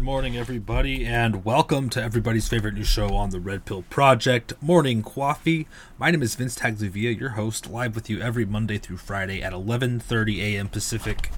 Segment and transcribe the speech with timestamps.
[0.00, 4.54] Good morning, everybody, and welcome to everybody's favorite new show on the Red Pill Project,
[4.62, 5.68] Morning Coffee.
[5.98, 9.52] My name is Vince Tagliavia, your host, live with you every Monday through Friday at
[9.52, 10.68] 11:30 a.m.
[10.68, 11.30] Pacific.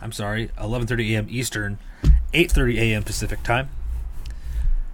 [0.00, 1.26] I'm sorry, 11:30 a.m.
[1.30, 1.80] Eastern,
[2.32, 3.02] 8:30 a.m.
[3.02, 3.70] Pacific time.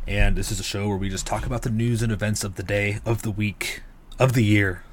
[0.09, 2.55] And this is a show where we just talk about the news and events of
[2.55, 3.83] the day, of the week,
[4.19, 4.84] of the year,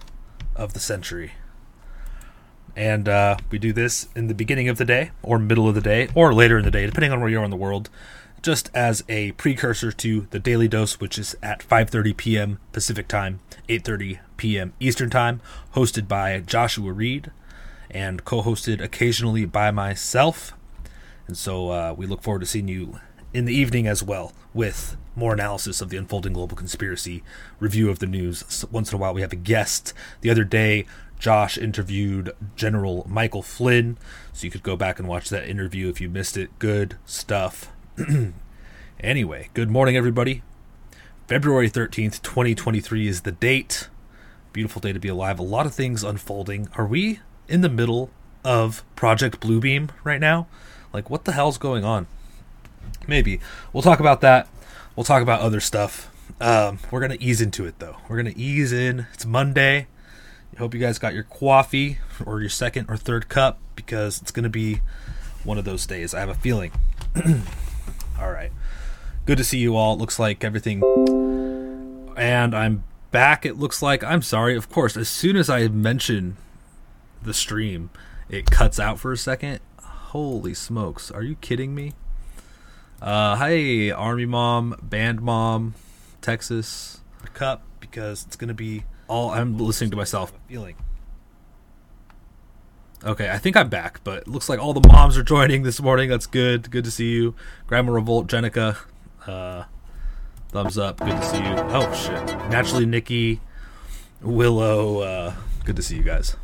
[0.57, 1.35] of the century.
[2.75, 5.81] And uh, we do this in the beginning of the day, or middle of the
[5.81, 7.89] day, or later in the day, depending on where you are in the world,
[8.41, 12.59] just as a precursor to the Daily Dose, which is at 5:30 p.m.
[12.71, 13.39] Pacific Time,
[13.69, 14.73] 8:30 p.m.
[14.79, 15.39] Eastern Time,
[15.75, 17.31] hosted by Joshua Reed,
[17.91, 20.53] and co-hosted occasionally by myself.
[21.27, 22.99] And so uh, we look forward to seeing you
[23.33, 27.23] in the evening as well with more analysis of the unfolding global conspiracy,
[27.59, 28.65] review of the news.
[28.71, 29.93] Once in a while, we have a guest.
[30.21, 30.85] The other day,
[31.23, 33.97] Josh interviewed General Michael Flynn,
[34.33, 36.59] so you could go back and watch that interview if you missed it.
[36.59, 37.71] Good stuff.
[38.99, 40.43] anyway, good morning, everybody.
[41.29, 43.87] February 13th, 2023 is the date.
[44.51, 45.39] Beautiful day to be alive.
[45.39, 46.67] A lot of things unfolding.
[46.75, 48.09] Are we in the middle
[48.43, 50.47] of Project Bluebeam right now?
[50.91, 52.07] Like, what the hell's going on?
[53.07, 53.39] Maybe.
[53.71, 54.49] We'll talk about that.
[54.97, 56.13] We'll talk about other stuff.
[56.41, 57.95] Um, we're going to ease into it, though.
[58.09, 59.07] We're going to ease in.
[59.13, 59.87] It's Monday.
[60.55, 64.31] I hope you guys got your coffee or your second or third cup because it's
[64.31, 64.81] going to be
[65.43, 66.13] one of those days.
[66.13, 66.71] I have a feeling.
[68.19, 68.51] all right.
[69.25, 69.93] Good to see you all.
[69.93, 70.83] It looks like everything.
[72.15, 73.45] And I'm back.
[73.45, 74.03] It looks like.
[74.03, 74.55] I'm sorry.
[74.55, 76.37] Of course, as soon as I mention
[77.23, 77.89] the stream,
[78.29, 79.59] it cuts out for a second.
[79.81, 81.09] Holy smokes.
[81.09, 81.93] Are you kidding me?
[83.01, 85.73] Uh, hi, Army Mom, Band Mom,
[86.21, 87.01] Texas
[87.33, 90.75] Cup, because it's going to be all I'm listening to myself feeling.
[93.05, 95.81] Okay, I think I'm back, but it looks like all the moms are joining this
[95.81, 96.09] morning.
[96.09, 96.71] That's good.
[96.71, 97.35] Good to see you.
[97.67, 98.77] Grandma Revolt, Jenica,
[99.27, 99.65] uh,
[100.49, 100.99] thumbs up.
[100.99, 101.43] Good to see you.
[101.43, 102.25] Oh, shit.
[102.49, 103.41] Naturally, Nikki,
[104.21, 105.33] Willow, uh,
[105.65, 106.37] good to see you guys.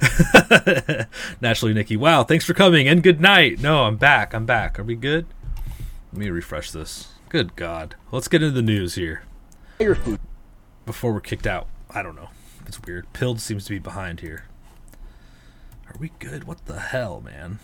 [1.40, 1.96] Naturally, Nikki.
[1.96, 3.60] Wow, thanks for coming and good night.
[3.60, 4.34] No, I'm back.
[4.34, 4.76] I'm back.
[4.78, 5.26] Are we good?
[6.12, 7.12] Let me refresh this.
[7.28, 7.94] Good God.
[8.10, 9.22] Let's get into the news here.
[9.78, 10.18] Your food.
[10.88, 11.66] Before we're kicked out.
[11.90, 12.30] I don't know.
[12.64, 13.12] It's weird.
[13.12, 14.44] Pilled seems to be behind here.
[15.86, 16.44] Are we good?
[16.44, 17.58] What the hell, man?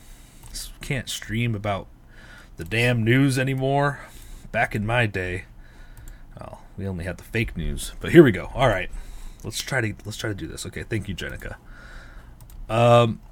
[0.82, 1.87] Can't stream about
[2.59, 4.00] the damn news anymore.
[4.53, 5.47] Back in my day,
[6.38, 7.93] well, we only had the fake news.
[7.99, 8.50] But here we go.
[8.55, 8.91] All right,
[9.43, 10.67] let's try to let's try to do this.
[10.67, 11.56] Okay, thank you, Jenica.
[12.69, 13.23] Um,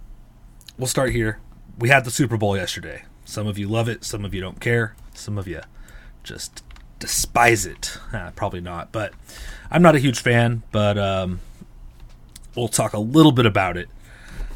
[0.78, 1.38] we'll start here.
[1.78, 3.02] We had the Super Bowl yesterday.
[3.26, 4.04] Some of you love it.
[4.04, 4.96] Some of you don't care.
[5.12, 5.60] Some of you
[6.24, 6.64] just
[7.02, 7.98] despise it.
[8.12, 9.14] Uh, probably not, but
[9.72, 10.62] I'm not a huge fan.
[10.70, 11.40] But um,
[12.54, 13.88] we'll talk a little bit about it.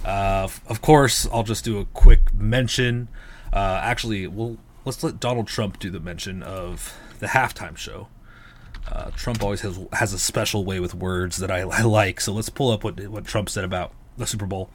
[0.04, 3.08] Uh, of course, I'll just do a quick mention.
[3.52, 8.08] Uh, actually, we'll let's let Donald Trump do the mention of the halftime show.
[8.88, 12.20] Uh, Trump always has has a special way with words that I, I like.
[12.20, 14.70] So let's pull up what what Trump said about the Super Bowl.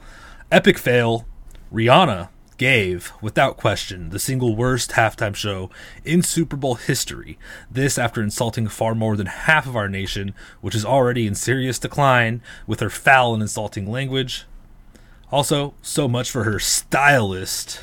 [0.52, 1.26] Epic fail.
[1.72, 2.28] Rihanna
[2.62, 5.72] gave, without question, the single worst halftime show
[6.06, 7.40] in Super Bowl history.
[7.72, 11.80] This after insulting far more than half of our nation, which is already in serious
[11.80, 14.46] decline, with her foul and insulting language.
[15.32, 17.82] Also, so much for her stylist.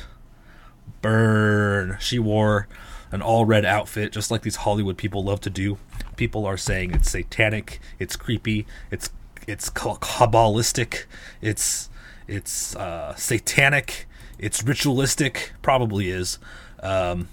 [1.01, 1.97] Burn.
[1.99, 2.69] She wore
[3.11, 5.77] an all red outfit, just like these Hollywood people love to do.
[6.15, 9.09] People are saying it's satanic, it's creepy, it's
[9.45, 11.03] it's kabbalistic,
[11.41, 11.89] it's
[12.29, 14.07] it's uh, satanic,
[14.39, 16.39] it's ritualistic, probably is,
[16.81, 17.27] um,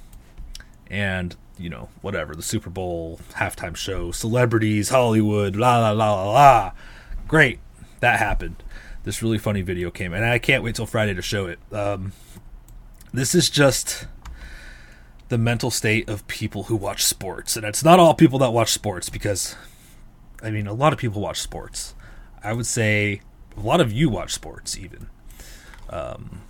[0.88, 6.30] and you know whatever the Super Bowl halftime show, celebrities, Hollywood, la la la la
[6.32, 6.72] la.
[7.28, 7.60] Great,
[8.00, 8.62] that happened.
[9.04, 11.58] This really funny video came, and I can't wait till Friday to show it.
[11.72, 12.12] Um,
[13.12, 14.06] this is just
[15.28, 17.56] the mental state of people who watch sports.
[17.56, 19.56] And it's not all people that watch sports because,
[20.42, 21.94] I mean, a lot of people watch sports.
[22.42, 23.22] I would say
[23.56, 25.08] a lot of you watch sports, even.
[25.90, 26.42] Um,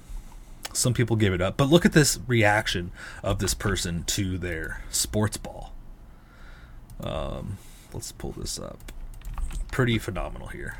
[0.77, 1.57] some people give it up.
[1.57, 2.93] But look at this reaction
[3.23, 5.73] of this person to their sports ball.
[7.01, 7.59] Um,
[7.93, 8.93] let's pull this up.
[9.73, 10.77] Pretty phenomenal here.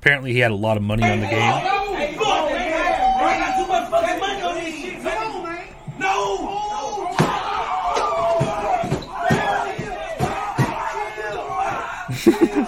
[0.00, 1.72] Apparently, he had a lot of money on the game.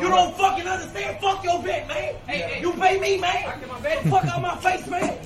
[0.00, 1.20] You don't fucking understand.
[1.20, 2.14] Fuck your bet, man.
[2.26, 2.60] Hey, hey.
[2.60, 3.60] You pay me, man.
[4.10, 5.18] Fuck out my face, man.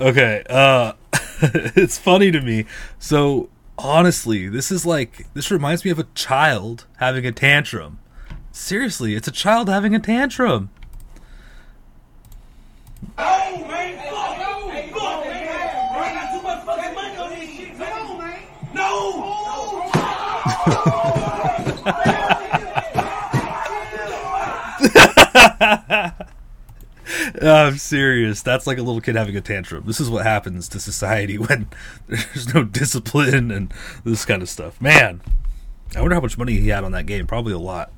[0.00, 0.92] Okay, uh,
[1.42, 2.66] it's funny to me.
[2.98, 3.48] So
[3.78, 7.98] honestly, this is like this reminds me of a child having a tantrum.
[8.52, 10.70] Seriously, it's a child having a tantrum.
[13.18, 15.98] Oh man, fuck, no, hey, fuck, man.
[15.98, 18.42] I got too much fucking money on this shit, man.
[18.74, 19.32] No.
[27.42, 28.42] I'm serious.
[28.42, 29.84] That's like a little kid having a tantrum.
[29.86, 31.68] This is what happens to society when
[32.08, 33.72] there's no discipline and
[34.04, 34.80] this kind of stuff.
[34.80, 35.20] Man,
[35.94, 37.26] I wonder how much money he had on that game.
[37.26, 37.92] Probably a lot.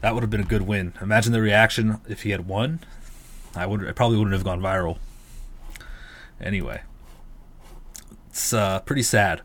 [0.00, 0.94] That would have been a good win.
[1.00, 2.80] Imagine the reaction if he had won.
[3.54, 3.86] I would.
[3.86, 4.98] I probably wouldn't have gone viral.
[6.40, 6.82] Anyway,
[8.28, 9.42] it's uh, pretty sad.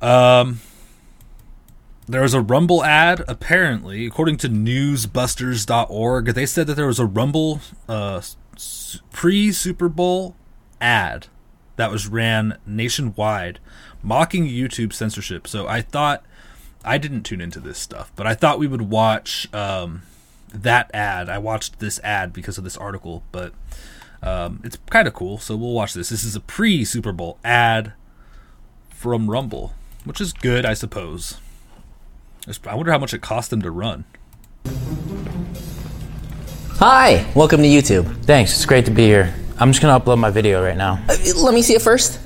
[0.00, 0.60] Um,
[2.08, 6.26] there was a Rumble ad, apparently, according to newsbusters.org.
[6.26, 8.22] They said that there was a Rumble uh,
[9.12, 10.34] pre Super Bowl
[10.80, 11.26] ad
[11.76, 13.60] that was ran nationwide,
[14.02, 15.46] mocking YouTube censorship.
[15.46, 16.24] So I thought,
[16.82, 20.02] I didn't tune into this stuff, but I thought we would watch um,
[20.52, 21.28] that ad.
[21.28, 23.52] I watched this ad because of this article, but
[24.22, 25.38] um, it's kind of cool.
[25.38, 26.08] So we'll watch this.
[26.08, 27.92] This is a pre Super Bowl ad
[28.88, 29.74] from Rumble,
[30.04, 31.38] which is good, I suppose.
[32.66, 34.06] I wonder how much it cost them to run.
[36.76, 38.24] Hi, welcome to YouTube.
[38.24, 39.34] Thanks, it's great to be here.
[39.58, 40.98] I'm just gonna upload my video right now.
[41.10, 42.18] Uh, let me see it first.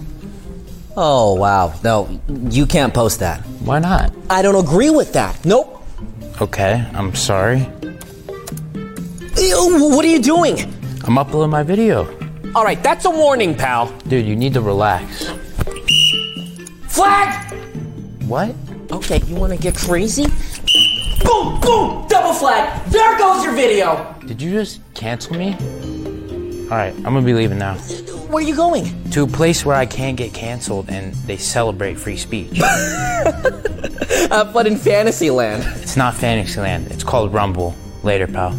[0.97, 1.75] Oh, wow.
[1.83, 3.41] No, you can't post that.
[3.65, 4.13] Why not?
[4.31, 5.45] I don't agree with that.
[5.45, 5.83] Nope.
[6.41, 7.61] Okay, I'm sorry.
[9.35, 10.73] What are you doing?
[11.03, 12.07] I'm uploading my video.
[12.55, 13.91] All right, that's a warning, pal.
[14.07, 15.33] Dude, you need to relax.
[16.87, 17.53] Flag!
[18.29, 18.55] What?
[18.93, 20.27] Okay, you wanna get crazy?
[21.25, 22.85] Boom, boom, double flag.
[22.91, 24.15] There goes your video.
[24.27, 25.55] Did you just cancel me?
[26.65, 27.77] All right, I'm gonna be leaving now.
[27.77, 29.11] Where are you going?
[29.13, 32.59] To a place where I can't get canceled and they celebrate free speech.
[34.31, 35.65] Have fun in Fantasyland.
[35.81, 36.91] It's not Fantasyland.
[36.91, 37.75] It's called Rumble.
[38.03, 38.55] Later, pal.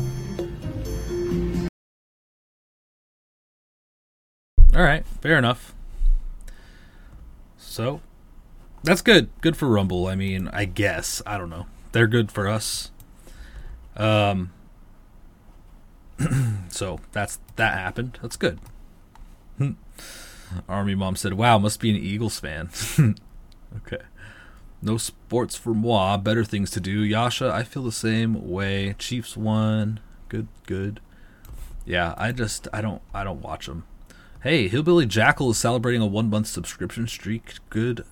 [4.75, 5.75] All right, fair enough.
[7.57, 8.01] So,
[8.83, 9.29] that's good.
[9.41, 10.07] Good for Rumble.
[10.07, 11.65] I mean, I guess I don't know.
[11.91, 12.91] They're good for us.
[13.95, 14.51] Um.
[16.69, 18.19] so that's that happened.
[18.21, 18.59] That's good.
[20.69, 22.69] Army mom said, "Wow, must be an Eagles fan."
[23.77, 24.03] okay.
[24.81, 26.17] No sports for moi.
[26.17, 27.03] Better things to do.
[27.03, 28.95] Yasha, I feel the same way.
[28.99, 30.01] Chiefs won.
[30.27, 30.99] Good, good.
[31.85, 33.85] Yeah, I just I don't I don't watch them.
[34.41, 37.55] Hey, Hillbilly Jackal is celebrating a one month subscription streak.
[37.69, 38.03] Good,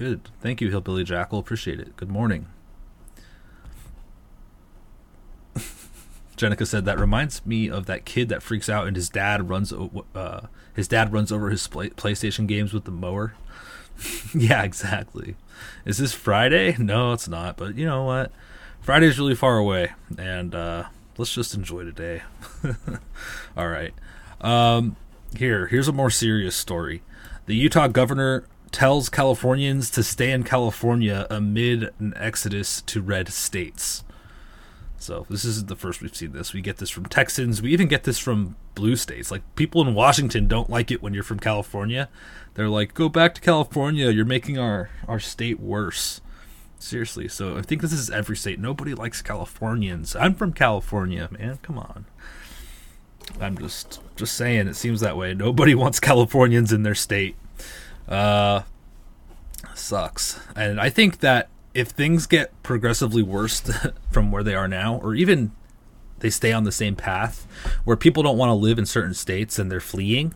[0.00, 0.22] good.
[0.40, 1.38] Thank you, Hillbilly Jackal.
[1.38, 1.94] Appreciate it.
[1.94, 2.46] Good morning.
[6.38, 9.74] Jenica said that reminds me of that kid that freaks out and his dad runs
[10.14, 13.34] uh, his dad runs over his play- PlayStation games with the mower.
[14.34, 15.36] yeah, exactly.
[15.84, 16.76] Is this Friday?
[16.78, 17.58] No, it's not.
[17.58, 18.32] But you know what?
[18.80, 20.84] Friday's really far away, and uh,
[21.18, 22.22] let's just enjoy today.
[23.54, 23.92] All right.
[24.40, 24.96] Um,
[25.36, 27.02] here, here's a more serious story.
[27.44, 34.04] The Utah governor tells Californians to stay in California amid an exodus to red states.
[35.00, 36.52] So this isn't the first we've seen this.
[36.52, 37.62] We get this from Texans.
[37.62, 39.30] We even get this from blue states.
[39.30, 42.10] Like people in Washington don't like it when you're from California.
[42.54, 44.10] They're like, "Go back to California.
[44.10, 46.20] You're making our our state worse."
[46.78, 47.28] Seriously.
[47.28, 48.60] So I think this is every state.
[48.60, 50.14] Nobody likes Californians.
[50.16, 51.58] I'm from California, man.
[51.62, 52.04] Come on.
[53.40, 55.32] I'm just just saying it seems that way.
[55.32, 57.36] Nobody wants Californians in their state.
[58.10, 58.62] Uh
[59.74, 60.38] sucks.
[60.54, 63.62] And I think that if things get progressively worse
[64.10, 65.52] from where they are now, or even
[66.20, 67.46] they stay on the same path,
[67.84, 70.34] where people don't want to live in certain states and they're fleeing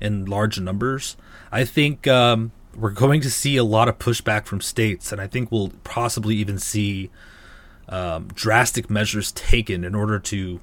[0.00, 1.16] in large numbers,
[1.50, 5.26] I think um, we're going to see a lot of pushback from states, and I
[5.26, 7.10] think we'll possibly even see
[7.88, 10.60] um, drastic measures taken in order to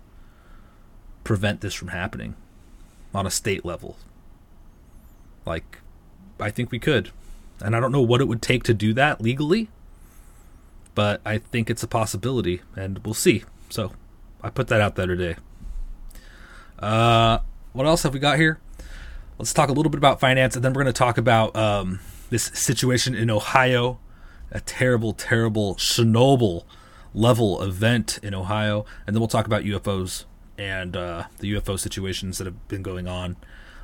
[1.23, 2.35] prevent this from happening
[3.13, 3.97] on a state level.
[5.45, 5.79] Like,
[6.39, 7.11] I think we could.
[7.61, 9.69] And I don't know what it would take to do that legally
[10.95, 13.43] but I think it's a possibility, and we'll see.
[13.69, 13.91] So
[14.41, 15.35] I put that out there today.
[16.79, 17.39] Uh,
[17.71, 18.59] what else have we got here?
[19.39, 21.99] Let's talk a little bit about finance, and then we're going to talk about um,
[22.29, 23.99] this situation in Ohio,
[24.51, 26.63] a terrible, terrible Chernobyl
[27.13, 30.25] level event in Ohio, and then we'll talk about UFOs
[30.57, 33.37] and uh, the UFO situations that have been going on.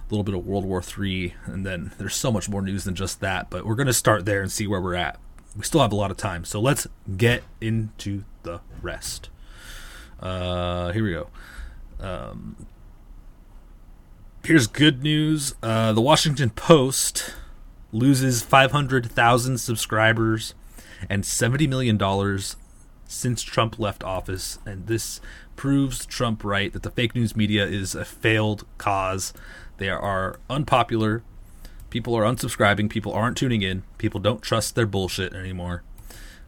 [0.09, 3.19] Little bit of World War III, and then there's so much more news than just
[3.21, 3.49] that.
[3.49, 5.19] But we're going to start there and see where we're at
[5.55, 6.45] we still have a lot of time.
[6.45, 6.87] So let's
[7.17, 9.29] get into the rest.
[10.19, 11.27] Uh, here we go.
[11.99, 12.67] Um,
[14.43, 15.55] here's good news.
[15.61, 17.33] Uh, the Washington Post
[17.91, 20.53] loses 500,000 subscribers
[21.09, 21.99] and $70 million
[23.05, 24.59] since Trump left office.
[24.65, 25.19] And this
[25.55, 29.33] proves Trump right that the fake news media is a failed cause.
[29.79, 31.24] They are unpopular.
[31.89, 32.89] People are unsubscribing.
[32.89, 33.83] People aren't tuning in.
[33.98, 35.83] People don't trust their bullshit anymore.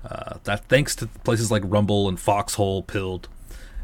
[0.06, 3.30] Uh, that thanks to places like Rumble and Foxhole, Pilled,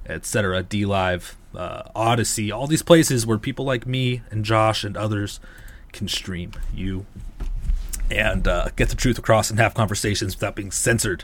[0.05, 5.39] etc., DLive, uh, Odysee, all these places where people like me and Josh and others
[5.93, 7.05] can stream you
[8.11, 11.23] and uh, get the truth across and have conversations without being censored.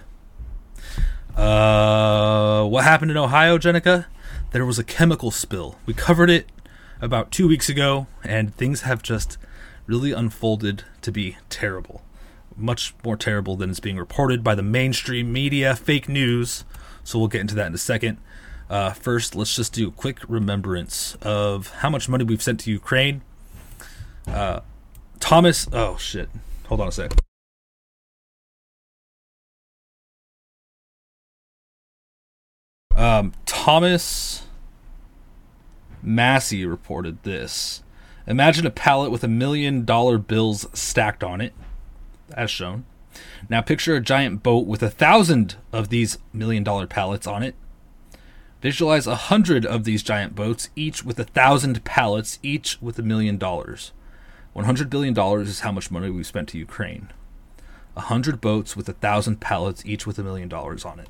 [1.35, 4.05] Uh, what happened in Ohio, Jenica?
[4.51, 5.77] There was a chemical spill.
[5.85, 6.47] We covered it
[7.03, 9.37] about two weeks ago, and things have just
[9.85, 12.01] really unfolded to be terrible.
[12.55, 16.63] Much more terrible than is being reported by the mainstream media, fake news.
[17.03, 18.19] So we'll get into that in a second.
[18.69, 22.71] Uh, first, let's just do a quick remembrance of how much money we've sent to
[22.71, 23.21] Ukraine.
[24.25, 24.61] Uh,
[25.19, 26.29] Thomas, oh shit,
[26.67, 27.11] hold on a sec.
[32.95, 34.43] Um, Thomas
[36.03, 37.81] Massie reported this.
[38.27, 41.53] Imagine a pallet with a million dollar bills stacked on it,
[42.35, 42.85] as shown.
[43.49, 47.55] Now picture a giant boat with a thousand of these million dollar pallets on it.
[48.61, 53.03] Visualize a hundred of these giant boats, each with a thousand pallets, each with a
[53.03, 53.91] million dollars.
[54.53, 57.09] One hundred billion dollars is how much money we've spent to Ukraine.
[57.95, 61.09] A hundred boats with a thousand pallets, each with a million dollars on it.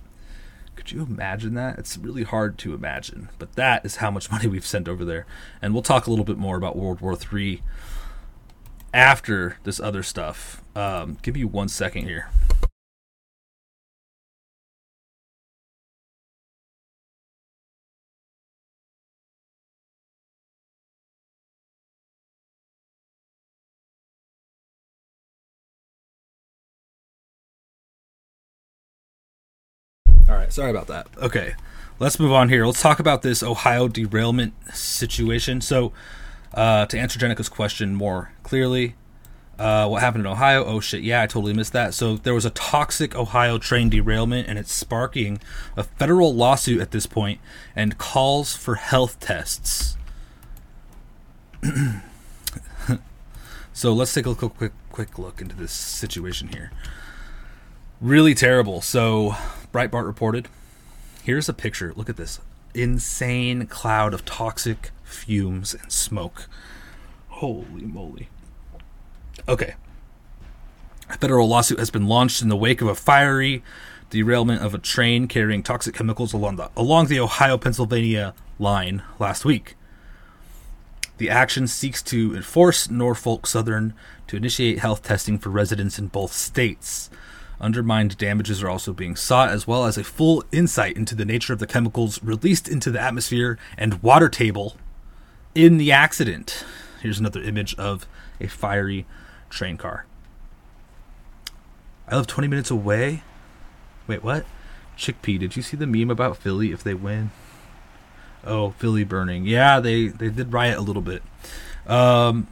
[0.75, 1.77] Could you imagine that?
[1.77, 5.25] It's really hard to imagine, but that is how much money we've sent over there.
[5.61, 7.61] And we'll talk a little bit more about World War III
[8.93, 10.63] after this other stuff.
[10.75, 12.29] Um, give me one second here.
[30.33, 31.05] All right, sorry about that.
[31.17, 31.53] Okay,
[31.99, 32.65] let's move on here.
[32.65, 35.61] Let's talk about this Ohio derailment situation.
[35.61, 35.93] So,
[36.55, 38.95] uh, to answer Jenica's question more clearly,
[39.59, 40.65] uh, what happened in Ohio?
[40.65, 41.93] Oh shit, yeah, I totally missed that.
[41.93, 45.39] So there was a toxic Ohio train derailment, and it's sparking
[45.77, 47.39] a federal lawsuit at this point,
[47.75, 49.97] and calls for health tests.
[53.71, 56.71] so let's take a quick, quick, quick look into this situation here.
[58.01, 58.81] Really terrible.
[58.81, 59.35] So,
[59.73, 60.47] Breitbart reported
[61.23, 61.93] here's a picture.
[61.95, 62.39] Look at this
[62.73, 66.47] insane cloud of toxic fumes and smoke.
[67.29, 68.29] Holy moly.
[69.47, 69.73] Okay.
[71.09, 73.63] A federal lawsuit has been launched in the wake of a fiery
[74.09, 79.43] derailment of a train carrying toxic chemicals along the along the Ohio Pennsylvania line last
[79.43, 79.75] week.
[81.17, 83.93] The action seeks to enforce Norfolk Southern
[84.27, 87.09] to initiate health testing for residents in both states.
[87.61, 91.53] Undermined damages are also being sought, as well as a full insight into the nature
[91.53, 94.75] of the chemicals released into the atmosphere and water table
[95.55, 96.65] in the accident.
[97.01, 98.07] Here's another image of
[98.39, 99.05] a fiery
[99.49, 100.05] train car.
[102.07, 103.23] I live 20 minutes away.
[104.07, 104.45] Wait, what?
[104.97, 107.31] Chickpea, did you see the meme about Philly if they win?
[108.45, 109.45] Oh, Philly burning.
[109.45, 111.23] Yeah, they, they did riot a little bit.
[111.87, 112.47] Um,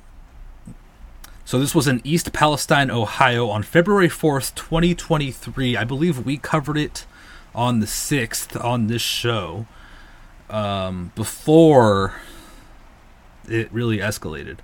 [1.51, 5.75] so this was in East Palestine, Ohio on February 4th, 2023.
[5.75, 7.05] I believe we covered it
[7.53, 9.65] on the 6th on this show
[10.49, 12.13] um, before
[13.49, 14.59] it really escalated,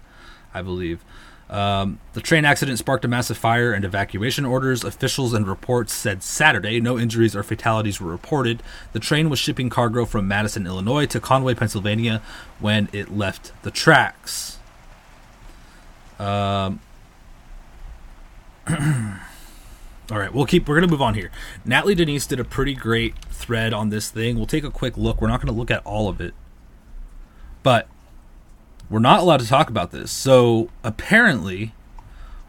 [0.54, 1.04] I believe.
[1.50, 4.86] Um, the train accident sparked a massive fire and evacuation orders.
[4.86, 8.64] Officials and reports said Saturday no injuries or fatalities were reported.
[8.94, 12.22] The train was shipping cargo from Madison, Illinois to Conway, Pennsylvania
[12.62, 14.57] when it left the tracks.
[16.20, 16.80] Um,
[20.12, 20.68] all right, we'll keep.
[20.68, 21.32] We're gonna move on here.
[21.66, 24.38] Natalie Denise did a pretty great thread on this thing.
[24.38, 25.22] We'll take a quick look.
[25.22, 26.34] We're not gonna look at all of it,
[27.64, 27.88] but
[28.90, 30.12] we're not allowed to talk about this.
[30.12, 31.74] So apparently,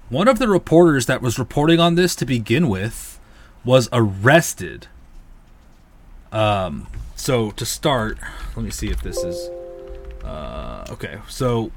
[0.08, 3.20] one of the reporters that was reporting on this to begin with
[3.64, 4.86] was arrested.
[6.32, 6.86] Um.
[7.18, 8.16] So to start,
[8.54, 9.50] let me see if this is.
[10.24, 11.72] Uh, okay, so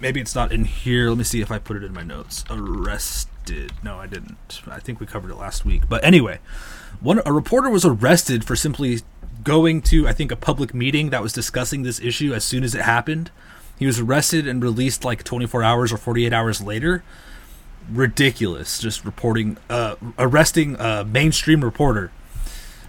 [0.00, 1.08] maybe it's not in here.
[1.08, 2.44] Let me see if I put it in my notes.
[2.50, 3.72] Arrested.
[3.82, 4.62] No, I didn't.
[4.66, 5.88] I think we covered it last week.
[5.88, 6.38] But anyway,
[7.00, 9.00] one a reporter was arrested for simply
[9.42, 12.74] going to I think a public meeting that was discussing this issue as soon as
[12.74, 13.30] it happened.
[13.78, 17.02] He was arrested and released like 24 hours or 48 hours later.
[17.90, 18.78] Ridiculous.
[18.78, 22.10] Just reporting uh arresting a mainstream reporter.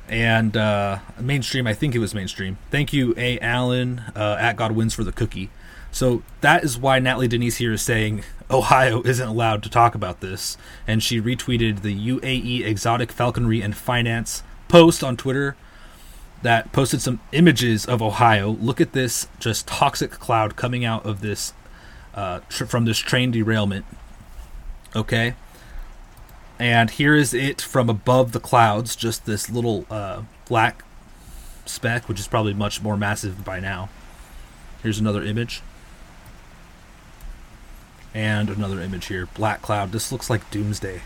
[0.08, 2.58] And uh mainstream, I think it was mainstream.
[2.72, 3.40] Thank you, A.
[3.40, 5.50] Allen, uh, at God Wins for the cookie.
[5.96, 10.20] So that is why Natalie Denise here is saying Ohio isn't allowed to talk about
[10.20, 10.58] this.
[10.86, 15.56] And she retweeted the UAE Exotic Falconry and Finance post on Twitter
[16.42, 18.50] that posted some images of Ohio.
[18.50, 21.54] Look at this just toxic cloud coming out of this
[22.14, 23.86] uh, tr- from this train derailment.
[24.94, 25.34] Okay.
[26.60, 30.84] And here is it from above the clouds, just this little uh, black
[31.66, 33.88] speck, which is probably much more massive by now.
[34.84, 35.62] Here's another image
[38.16, 39.92] and another image here black cloud.
[39.92, 41.02] This looks like doomsday.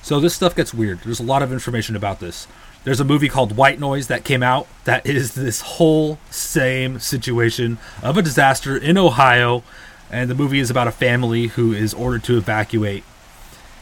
[0.00, 1.00] So this stuff gets weird.
[1.00, 2.46] There's a lot of information about this.
[2.84, 7.76] There's a movie called white noise that came out that is this whole same situation
[8.02, 9.62] of a disaster in ohio
[10.10, 13.04] and the movie is about a family who is ordered to evacuate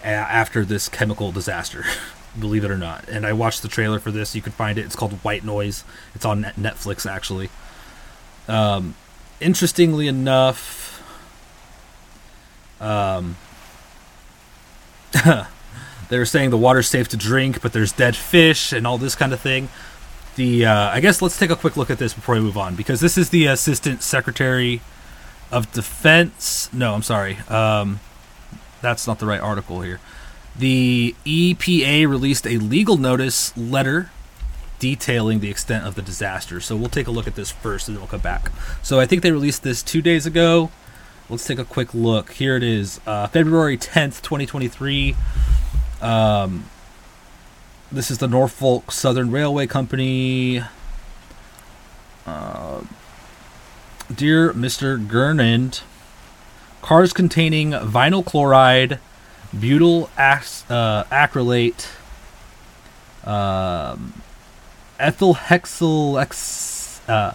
[0.02, 1.84] after this chemical disaster
[2.38, 3.08] believe it or not.
[3.08, 4.34] And i watched the trailer for this.
[4.34, 4.84] You can find it.
[4.84, 5.84] It's called white noise.
[6.14, 7.50] It's on netflix actually.
[8.48, 8.94] Um,
[9.40, 10.97] interestingly enough
[12.80, 13.36] um,
[16.08, 19.14] they were saying the water's safe to drink, but there's dead fish and all this
[19.14, 19.68] kind of thing.
[20.36, 22.76] The uh, I guess let's take a quick look at this before we move on
[22.76, 24.80] because this is the Assistant Secretary
[25.50, 26.72] of Defense.
[26.72, 27.38] No, I'm sorry.
[27.48, 28.00] Um,
[28.80, 30.00] that's not the right article here.
[30.56, 34.10] The EPA released a legal notice letter
[34.78, 36.60] detailing the extent of the disaster.
[36.60, 38.50] So we'll take a look at this first and then we'll come back.
[38.82, 40.70] So I think they released this two days ago.
[41.30, 42.32] Let's take a quick look.
[42.32, 45.14] Here it is, uh, February 10th, 2023.
[46.00, 46.70] Um,
[47.92, 50.62] this is the Norfolk Southern Railway Company.
[52.26, 52.80] Uh,
[54.14, 54.98] Dear Mr.
[55.06, 55.82] Gurnand,
[56.80, 58.98] cars containing vinyl chloride,
[59.54, 61.88] butyl ac- uh, acrylate,
[63.26, 64.22] um,
[64.98, 67.34] ethyl hexyl ex, uh,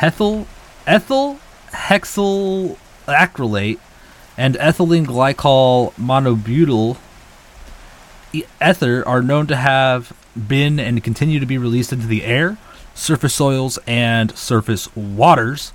[0.00, 0.46] ethyl
[0.86, 1.40] ethyl
[1.72, 2.76] hexyl
[3.08, 3.78] acrylate
[4.36, 6.96] and ethylene glycol monobutyl
[8.32, 12.58] ether are known to have been and continue to be released into the air,
[12.94, 15.72] surface soils, and surface waters.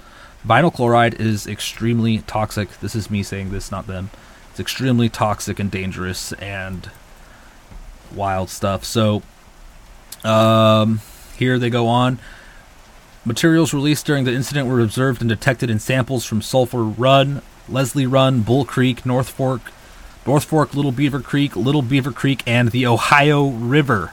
[0.48, 2.80] Vinyl chloride is extremely toxic.
[2.80, 4.10] This is me saying this, not them.
[4.52, 6.90] It's extremely toxic and dangerous and
[8.14, 8.84] wild stuff.
[8.84, 9.24] So,
[10.24, 11.02] um,
[11.38, 12.20] here they go on.
[13.26, 18.06] Materials released during the incident were observed and detected in samples from Sulphur Run, Leslie
[18.06, 19.72] Run, Bull Creek, North Fork,
[20.28, 24.12] North Fork, Little Beaver Creek, Little Beaver Creek, and the Ohio River.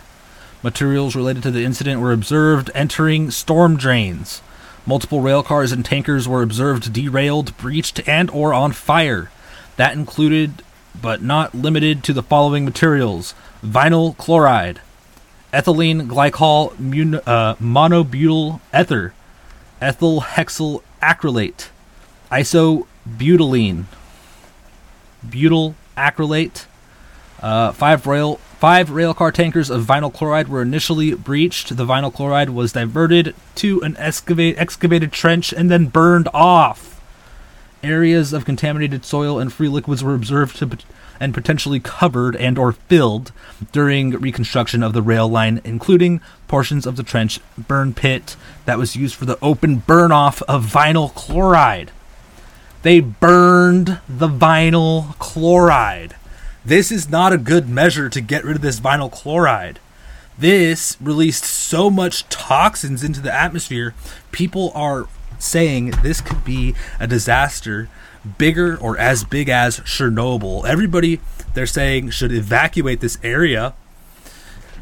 [0.62, 4.42] Materials related to the incident were observed entering storm drains.
[4.86, 9.28] Multiple rail cars and tankers were observed derailed, breached, and or on fire.
[9.76, 10.62] That included,
[11.00, 14.80] but not limited to, the following materials: vinyl chloride,
[15.52, 19.12] ethylene glycol mun- uh, monobutyl ether,
[19.80, 21.68] ethyl hexyl acrylate,
[22.30, 23.84] isobutylene,
[25.28, 26.66] butyl acrylate.
[27.42, 31.74] Uh, five rail five rail car tankers of vinyl chloride were initially breached.
[31.74, 36.89] The vinyl chloride was diverted to an excavate, excavated trench and then burned off.
[37.82, 40.78] Areas of contaminated soil and free liquids were observed to
[41.18, 43.30] and potentially covered and or filled
[43.72, 48.96] during reconstruction of the rail line, including portions of the trench burn pit that was
[48.96, 51.90] used for the open burn off of vinyl chloride.
[52.82, 56.16] They burned the vinyl chloride.
[56.64, 59.78] This is not a good measure to get rid of this vinyl chloride.
[60.38, 63.94] This released so much toxins into the atmosphere,
[64.32, 65.06] people are
[65.40, 67.88] saying this could be a disaster
[68.38, 70.66] bigger or as big as Chernobyl.
[70.66, 71.20] Everybody,
[71.54, 73.74] they're saying, should evacuate this area.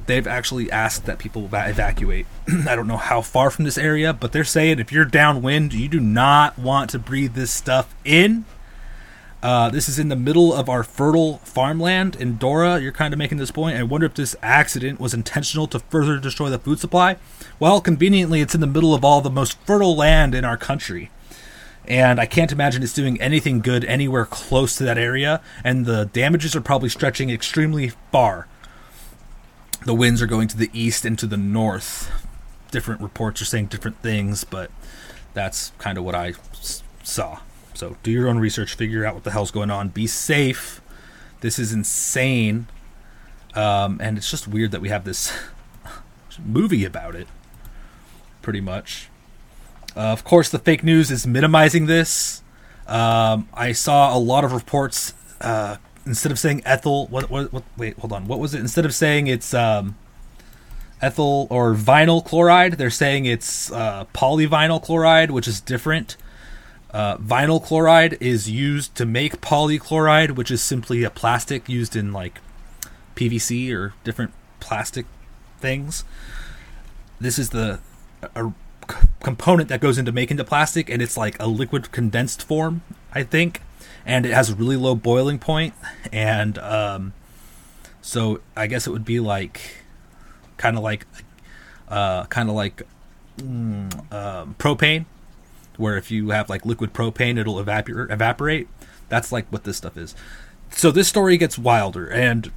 [0.06, 2.26] They've actually asked that people evacuate.
[2.66, 5.88] I don't know how far from this area, but they're saying if you're downwind, you
[5.88, 8.44] do not want to breathe this stuff in.
[9.40, 12.80] Uh, this is in the middle of our fertile farmland in Dora.
[12.80, 13.76] You're kind of making this point.
[13.76, 17.16] I wonder if this accident was intentional to further destroy the food supply.
[17.60, 21.10] Well, conveniently, it's in the middle of all the most fertile land in our country.
[21.86, 25.40] And I can't imagine it's doing anything good anywhere close to that area.
[25.62, 28.48] And the damages are probably stretching extremely far.
[29.86, 32.10] The winds are going to the east and to the north.
[32.72, 34.70] Different reports are saying different things, but
[35.32, 36.34] that's kind of what I
[37.04, 37.38] saw.
[37.78, 39.90] So do your own research, figure out what the hell's going on.
[39.90, 40.80] Be safe.
[41.42, 42.66] This is insane.
[43.54, 45.32] Um, and it's just weird that we have this
[46.44, 47.28] movie about it,
[48.42, 49.10] pretty much.
[49.96, 52.42] Uh, of course, the fake news is minimizing this.
[52.88, 55.14] Um, I saw a lot of reports.
[55.40, 57.62] Uh, instead of saying ethyl, what, what, what?
[57.76, 58.26] Wait, hold on.
[58.26, 58.60] What was it?
[58.60, 59.96] Instead of saying it's um,
[61.00, 66.16] ethyl or vinyl chloride, they're saying it's uh, polyvinyl chloride, which is different.
[66.90, 72.12] Uh, vinyl chloride is used to make polychloride, which is simply a plastic used in
[72.12, 72.40] like
[73.14, 75.04] PVC or different plastic
[75.60, 76.04] things.
[77.20, 77.80] This is the
[78.34, 78.52] a,
[78.90, 82.82] c- component that goes into making the plastic, and it's like a liquid condensed form,
[83.12, 83.60] I think,
[84.06, 85.74] and it has a really low boiling point,
[86.10, 87.12] and um,
[88.00, 89.84] so I guess it would be like
[90.56, 91.06] kind of like
[91.88, 92.82] uh, kind of like
[93.36, 95.04] mm, um, propane
[95.78, 98.68] where if you have like liquid propane, it'll evapor- evaporate.
[99.08, 100.14] That's like what this stuff is.
[100.70, 102.52] So this story gets wilder, and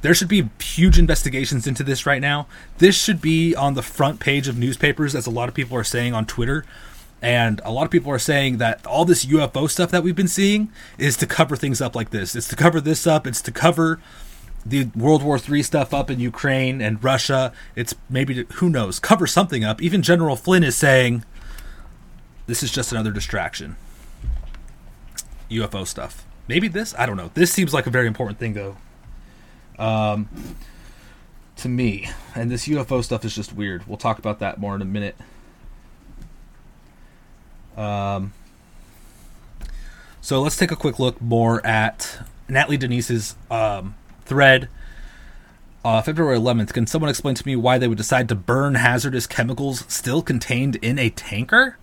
[0.00, 2.46] there should be huge investigations into this right now.
[2.78, 5.84] This should be on the front page of newspapers, as a lot of people are
[5.84, 6.64] saying on Twitter.
[7.20, 10.28] And a lot of people are saying that all this UFO stuff that we've been
[10.28, 12.36] seeing is to cover things up like this.
[12.36, 13.26] It's to cover this up.
[13.26, 13.98] It's to cover
[14.66, 17.52] the World War III stuff up in Ukraine and Russia.
[17.76, 19.80] It's maybe to, who knows, cover something up.
[19.80, 21.24] Even General Flynn is saying
[22.46, 23.76] this is just another distraction.
[25.50, 26.24] UFO stuff.
[26.48, 26.94] Maybe this?
[26.98, 27.30] I don't know.
[27.34, 28.76] This seems like a very important thing, though.
[29.78, 30.28] Um,
[31.56, 33.86] to me, and this UFO stuff is just weird.
[33.86, 35.16] We'll talk about that more in a minute.
[37.76, 38.32] Um,
[40.20, 44.68] so let's take a quick look more at Natalie Denise's um, thread.
[45.84, 46.72] Uh, February 11th.
[46.72, 50.76] Can someone explain to me why they would decide to burn hazardous chemicals still contained
[50.76, 51.76] in a tanker?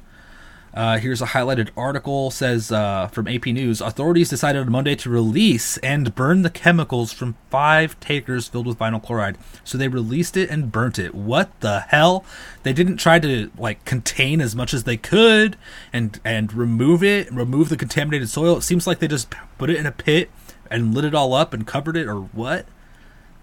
[0.74, 5.10] Uh, here's a highlighted article says uh, from AP News authorities decided on Monday to
[5.10, 9.38] release and burn the chemicals from five tankers filled with vinyl chloride.
[9.66, 11.14] So they released it and burnt it.
[11.14, 12.24] What the hell?
[12.64, 15.58] They didn't try to like contain as much as they could
[15.92, 18.58] and and remove it, remove the contaminated soil.
[18.58, 20.32] It seems like they just put it in a pit
[20.70, 22.66] and lit it all up and covered it, or what?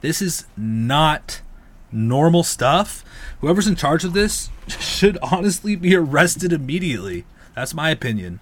[0.01, 1.43] This is not
[1.93, 3.05] normal stuff.
[3.41, 7.25] Whoever's in charge of this should honestly be arrested immediately.
[7.55, 8.41] That's my opinion.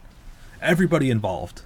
[0.61, 1.63] Everybody involved.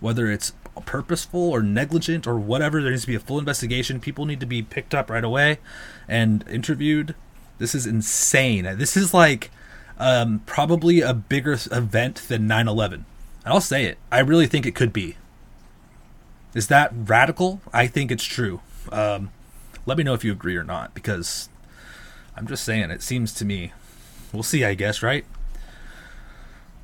[0.00, 0.52] Whether it's
[0.84, 4.00] purposeful or negligent or whatever, there needs to be a full investigation.
[4.00, 5.58] People need to be picked up right away
[6.06, 7.14] and interviewed.
[7.58, 8.64] This is insane.
[8.76, 9.50] This is like
[9.98, 13.04] um, probably a bigger event than 9 11.
[13.44, 13.98] I'll say it.
[14.12, 15.16] I really think it could be.
[16.54, 17.60] Is that radical?
[17.72, 18.60] I think it's true.
[18.90, 19.30] Um,
[19.88, 21.48] let me know if you agree or not, because
[22.36, 23.72] I'm just saying it seems to me.
[24.32, 25.24] We'll see, I guess, right?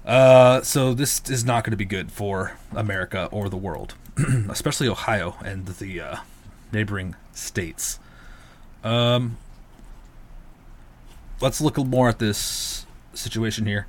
[0.06, 3.94] Uh, so this is not going to be good for America or the world.
[4.48, 6.16] especially Ohio and the uh,
[6.72, 7.98] neighboring states.
[8.82, 9.36] Um,
[11.40, 13.86] let's look more at this situation here.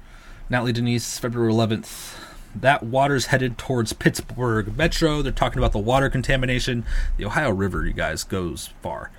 [0.49, 2.15] Natalie Denise, February 11th.
[2.55, 5.21] That water's headed towards Pittsburgh Metro.
[5.21, 6.85] They're talking about the water contamination.
[7.17, 9.11] The Ohio River, you guys, goes far.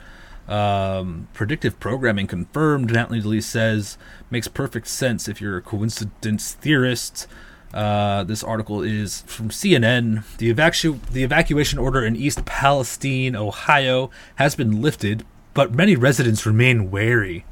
[0.49, 3.99] Um, predictive programming confirmed, Natalie Denise says,
[4.31, 7.27] makes perfect sense if you're a coincidence theorist.
[7.75, 10.25] Uh, this article is from CNN.
[10.39, 16.47] The, evacu- the evacuation order in East Palestine, Ohio, has been lifted, but many residents
[16.47, 17.45] remain wary.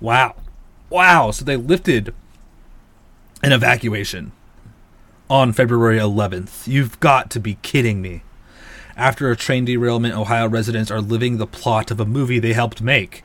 [0.00, 0.34] Wow.
[0.90, 1.30] Wow.
[1.30, 2.12] So they lifted
[3.42, 4.32] an evacuation
[5.30, 6.66] on February 11th.
[6.66, 8.22] You've got to be kidding me.
[8.96, 12.82] After a train derailment, Ohio residents are living the plot of a movie they helped
[12.82, 13.22] make.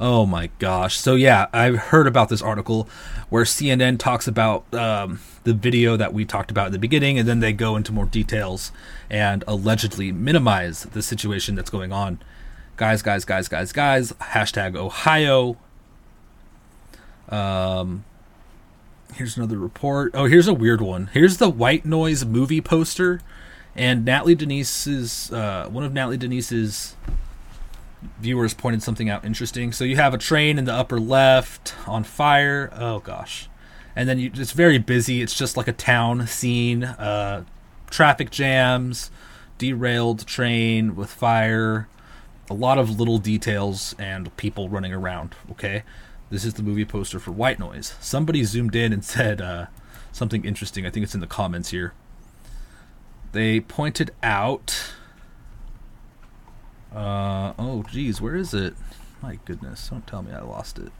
[0.00, 0.96] Oh my gosh.
[0.96, 2.88] So, yeah, I've heard about this article
[3.30, 7.28] where CNN talks about um, the video that we talked about in the beginning, and
[7.28, 8.72] then they go into more details
[9.08, 12.18] and allegedly minimize the situation that's going on.
[12.76, 15.56] Guys, guys, guys, guys, guys, hashtag Ohio.
[17.28, 18.04] Um,
[19.14, 20.12] here's another report.
[20.14, 21.08] Oh, here's a weird one.
[21.12, 23.20] Here's the White Noise movie poster,
[23.74, 26.96] and Natalie Denise's uh, one of Natalie Denise's
[28.18, 29.72] viewers pointed something out interesting.
[29.72, 32.70] So you have a train in the upper left on fire.
[32.74, 33.48] Oh gosh,
[33.96, 35.22] and then you, it's very busy.
[35.22, 36.84] It's just like a town scene.
[36.84, 37.44] Uh,
[37.90, 39.10] traffic jams,
[39.58, 41.88] derailed train with fire.
[42.50, 45.34] A lot of little details and people running around.
[45.52, 45.82] Okay.
[46.34, 47.94] This is the movie poster for White Noise.
[48.00, 49.66] Somebody zoomed in and said uh,
[50.10, 50.84] something interesting.
[50.84, 51.92] I think it's in the comments here.
[53.30, 54.94] They pointed out.
[56.92, 58.74] Uh, oh, geez, where is it?
[59.22, 60.90] My goodness, don't tell me I lost it.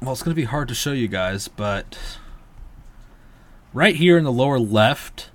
[0.00, 1.98] Well, it's going to be hard to show you guys, but
[3.72, 5.30] right here in the lower left,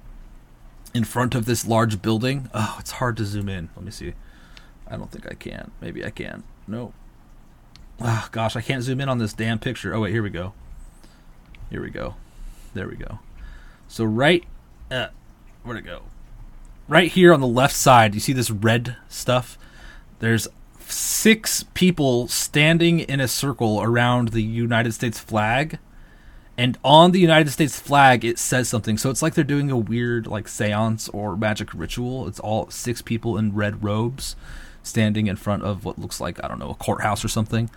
[0.93, 2.49] in front of this large building.
[2.53, 3.67] Oh, it's hard to zoom in.
[3.75, 4.13] Let me see.
[4.87, 5.71] I don't think I can.
[5.81, 6.43] Maybe I can.
[6.65, 6.93] Nope.
[8.01, 9.93] Oh, gosh, I can't zoom in on this damn picture.
[9.93, 10.53] Oh, wait, here we go.
[11.69, 12.15] Here we go.
[12.73, 13.19] There we go.
[13.87, 14.45] So, right.
[14.89, 15.07] Uh,
[15.63, 16.03] where'd it go?
[16.87, 19.57] Right here on the left side, you see this red stuff?
[20.19, 20.47] There's
[20.79, 25.77] six people standing in a circle around the United States flag.
[26.57, 28.97] And on the United States flag, it says something.
[28.97, 32.27] So it's like they're doing a weird, like, seance or magic ritual.
[32.27, 34.35] It's all six people in red robes
[34.83, 37.69] standing in front of what looks like, I don't know, a courthouse or something.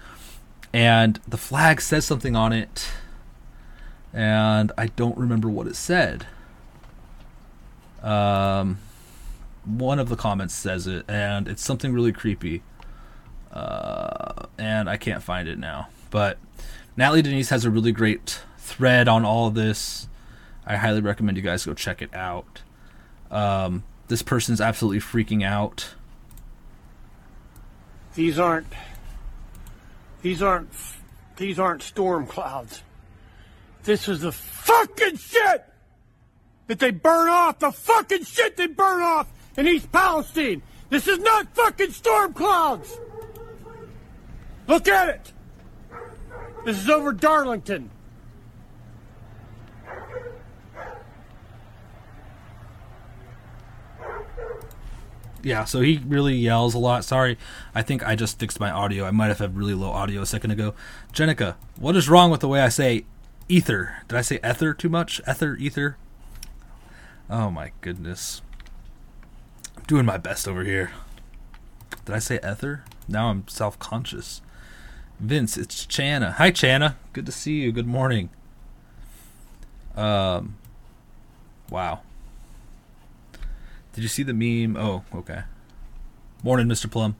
[0.73, 2.91] And the flag says something on it,
[4.13, 6.27] and I don't remember what it said.
[8.03, 8.79] Um,
[9.65, 12.63] one of the comments says it, and it's something really creepy.
[13.53, 15.89] Uh, and I can't find it now.
[16.11, 16.39] But
[16.97, 20.09] Natalie Denise has a really great thread on all this.
[20.65, 22.63] I highly recommend you guys go check it out.
[23.31, 25.95] Um, this person's absolutely freaking out.
[28.15, 28.73] These aren't.
[30.23, 30.71] These aren't.
[31.37, 32.83] These aren't storm clouds.
[33.85, 35.65] This is the fucking shit
[36.67, 37.59] that they burn off.
[37.59, 40.63] The fucking shit they burn off in East Palestine.
[40.91, 42.99] This is not fucking storm clouds.
[44.69, 45.33] Look at it.
[46.65, 47.91] This is over Darlington.
[55.43, 57.05] Yeah, so he really yells a lot.
[57.05, 57.39] Sorry,
[57.75, 59.05] I think I just fixed my audio.
[59.05, 60.75] I might have had really low audio a second ago.
[61.13, 63.05] Jenica, what is wrong with the way I say
[63.49, 63.97] ether?
[64.09, 65.21] Did I say ether too much?
[65.29, 65.97] Ether, ether?
[67.29, 68.43] Oh my goodness.
[69.77, 70.93] I'm doing my best over here.
[72.05, 72.85] Did I say ether?
[73.09, 74.43] Now I'm self conscious.
[75.21, 76.33] Vince, it's Chana.
[76.35, 76.97] Hi, Chana.
[77.13, 77.73] Good to see you.
[77.73, 78.31] Good morning.
[79.97, 80.57] Um,
[81.71, 82.01] wow.
[83.93, 84.77] Did you see the meme?
[84.77, 85.43] Oh, okay.
[86.43, 86.91] Morning, Mr.
[86.91, 87.17] Plum.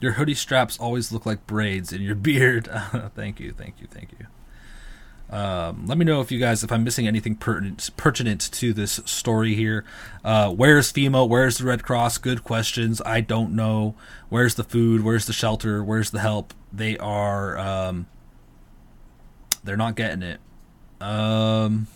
[0.00, 2.68] Your hoodie straps always look like braids in your beard.
[3.14, 4.26] thank you, thank you, thank you.
[5.30, 9.00] Um, let me know if you guys, if I'm missing anything pertinent, pertinent to this
[9.04, 9.84] story here.
[10.24, 11.28] Uh, where's FEMA?
[11.28, 12.18] Where's the Red Cross?
[12.18, 13.02] Good questions.
[13.04, 13.94] I don't know.
[14.28, 15.04] Where's the food?
[15.04, 15.84] Where's the shelter?
[15.84, 16.54] Where's the help?
[16.72, 18.06] They are, um,
[19.64, 20.40] they're not getting it.
[21.00, 21.88] Um,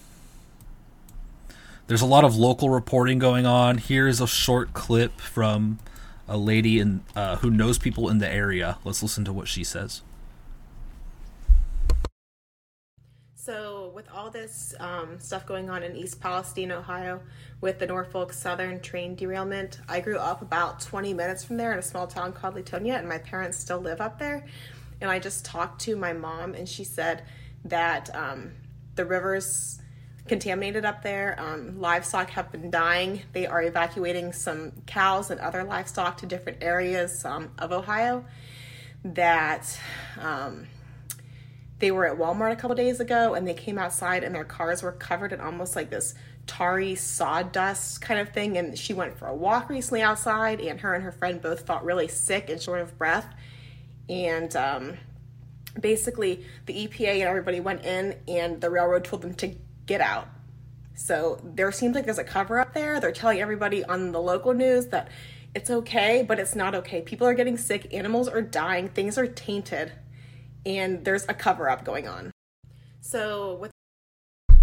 [1.92, 3.76] there's a lot of local reporting going on.
[3.76, 5.78] Here's a short clip from
[6.26, 8.78] a lady in uh, who knows people in the area.
[8.82, 10.00] Let's listen to what she says.
[13.34, 17.20] So, with all this um, stuff going on in East Palestine, Ohio,
[17.60, 21.78] with the Norfolk Southern train derailment, I grew up about 20 minutes from there in
[21.78, 24.46] a small town called Leetonia, and my parents still live up there.
[25.02, 27.24] And I just talked to my mom, and she said
[27.66, 28.52] that um,
[28.94, 29.81] the rivers
[30.28, 31.36] contaminated up there.
[31.38, 33.22] Um, livestock have been dying.
[33.32, 38.24] They are evacuating some cows and other livestock to different areas um, of Ohio.
[39.04, 39.78] That
[40.20, 40.68] um,
[41.80, 44.82] they were at Walmart a couple days ago and they came outside and their cars
[44.82, 46.14] were covered in almost like this
[46.46, 48.56] tarry sawdust kind of thing.
[48.56, 51.82] And she went for a walk recently outside, and her and her friend both felt
[51.82, 53.26] really sick and short of breath.
[54.08, 54.94] And um,
[55.80, 59.54] basically, the EPA and everybody went in, and the railroad told them to
[59.86, 60.28] get out.
[60.94, 63.00] So there seems like there's a cover up there.
[63.00, 65.08] They're telling everybody on the local news that
[65.54, 67.02] it's okay, but it's not okay.
[67.02, 69.92] People are getting sick, animals are dying, things are tainted,
[70.64, 72.30] and there's a cover up going on.
[73.00, 73.70] So with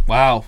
[0.07, 0.45] Wow.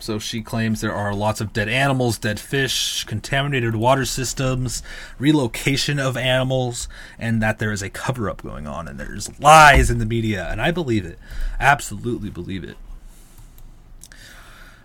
[0.00, 4.82] So she claims there are lots of dead animals, dead fish, contaminated water systems,
[5.18, 9.90] relocation of animals, and that there is a cover up going on and there's lies
[9.90, 10.48] in the media.
[10.50, 11.18] And I believe it.
[11.60, 12.76] Absolutely believe it.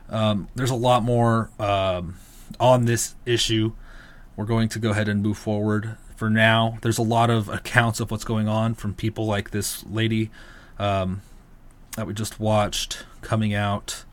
[0.09, 2.17] Um, there's a lot more um,
[2.59, 3.73] on this issue.
[4.35, 6.77] We're going to go ahead and move forward for now.
[6.81, 10.31] There's a lot of accounts of what's going on from people like this lady
[10.77, 11.21] um,
[11.95, 14.03] that we just watched coming out.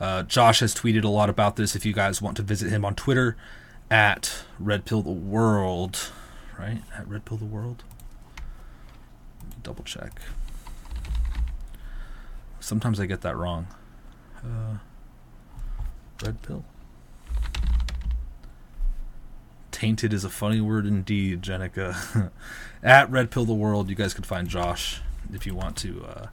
[0.00, 1.76] Uh, Josh has tweeted a lot about this.
[1.76, 3.36] If you guys want to visit him on Twitter
[3.90, 6.10] at Red Pill the World,
[6.58, 6.82] right?
[6.96, 7.84] At Red Pill the World.
[9.62, 10.20] Double check.
[12.60, 13.66] Sometimes I get that wrong.
[14.38, 14.78] Uh,
[16.24, 16.64] red pill.
[19.70, 22.30] Tainted is a funny word indeed, Jenica.
[22.82, 25.00] At Red Pill the World, you guys can find Josh
[25.32, 26.26] if you want to uh,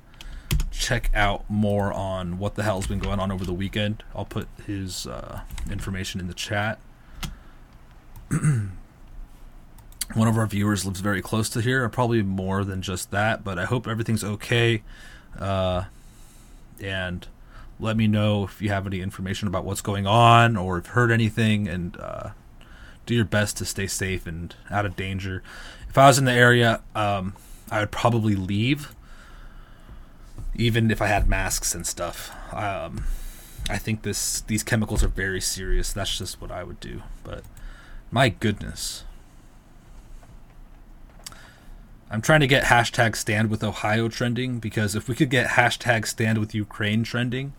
[0.70, 4.04] check out more on what the hell's been going on over the weekend.
[4.16, 6.80] I'll put his uh, information in the chat.
[8.30, 13.58] One of our viewers lives very close to here, probably more than just that, but
[13.58, 14.84] I hope everything's okay.
[15.40, 15.86] Uh,
[16.82, 17.28] and
[17.82, 21.12] let me know if you have any information about what's going on or if heard
[21.12, 22.30] anything and uh,
[23.06, 25.44] do your best to stay safe and out of danger.
[25.90, 27.34] If i was in the area um,
[27.70, 28.96] i would probably leave
[30.56, 32.32] even if i had masks and stuff.
[32.54, 33.04] Um,
[33.70, 35.92] i think this these chemicals are very serious.
[35.92, 37.02] That's just what i would do.
[37.24, 37.44] But
[38.12, 39.04] my goodness
[42.12, 46.06] I'm trying to get hashtag stand with Ohio trending because if we could get hashtag
[46.06, 47.54] stand with Ukraine trending,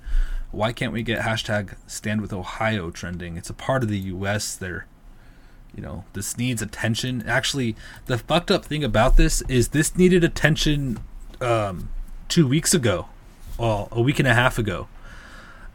[0.51, 3.39] why can't we get hashtag stand with Ohio trending?
[3.39, 4.55] It's a part of the U.S.
[4.55, 4.85] There,
[5.75, 7.25] you know, this needs attention.
[7.27, 10.99] Actually, the fucked up thing about this is this needed attention
[11.41, 11.89] um,
[12.29, 13.07] two weeks ago,
[13.59, 14.87] well, a week and a half ago,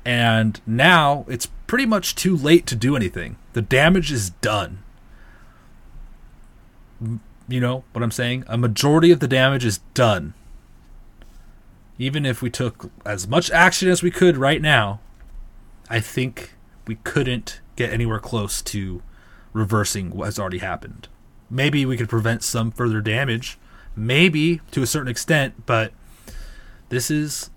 [0.06, 3.38] and now it's pretty much too late to do anything.
[3.54, 4.84] The damage is done
[7.48, 8.44] you know what I'm saying?
[8.48, 10.34] A majority of the damage is done.
[11.98, 15.00] Even if we took as much action as we could right now,
[15.90, 16.54] I think
[16.86, 19.02] we couldn't get anywhere close to
[19.54, 21.08] reversing what has already happened.
[21.50, 23.58] Maybe we could prevent some further damage,
[23.96, 25.94] maybe to a certain extent, but
[26.90, 27.50] this is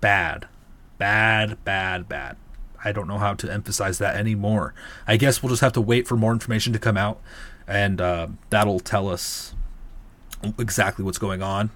[0.00, 0.48] bad.
[0.96, 2.36] Bad, bad, bad.
[2.84, 4.74] I don't know how to emphasize that anymore.
[5.06, 7.20] I guess we'll just have to wait for more information to come out
[7.68, 9.54] and uh, that'll tell us
[10.58, 11.70] exactly what's going on.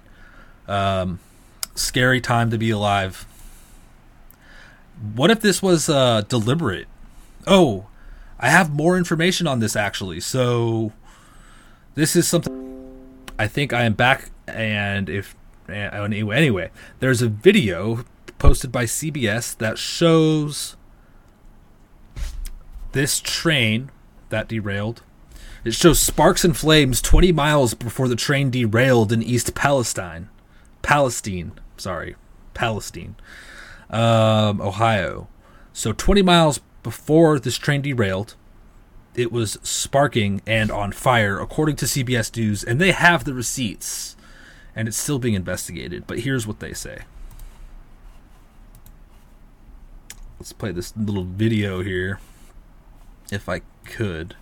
[0.67, 1.19] Um,
[1.75, 3.27] scary time to be alive.
[5.13, 6.87] What if this was uh, deliberate?
[7.45, 7.87] Oh,
[8.39, 10.19] I have more information on this actually.
[10.19, 10.93] So
[11.95, 12.61] this is something.
[13.37, 15.35] I think I am back, and if
[15.67, 18.05] anyway, anyway, there's a video
[18.37, 20.75] posted by CBS that shows
[22.93, 23.91] this train
[24.29, 25.03] that derailed
[25.63, 30.29] it shows sparks and flames 20 miles before the train derailed in East Palestine.
[30.81, 32.17] Palestine, sorry,
[32.53, 33.15] Palestine,
[33.89, 35.29] um, Ohio.
[35.71, 38.35] So 20 miles before this train derailed,
[39.15, 44.17] it was sparking and on fire, according to CBS News, and they have the receipts,
[44.75, 46.05] and it's still being investigated.
[46.07, 47.03] But here's what they say.
[50.39, 52.19] Let's play this little video here,
[53.31, 54.35] if I could.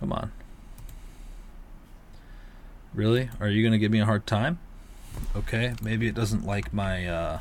[0.00, 0.32] Come on.
[2.94, 3.30] Really?
[3.40, 4.58] Are you going to give me a hard time?
[5.34, 7.38] Okay, maybe it doesn't like my uh,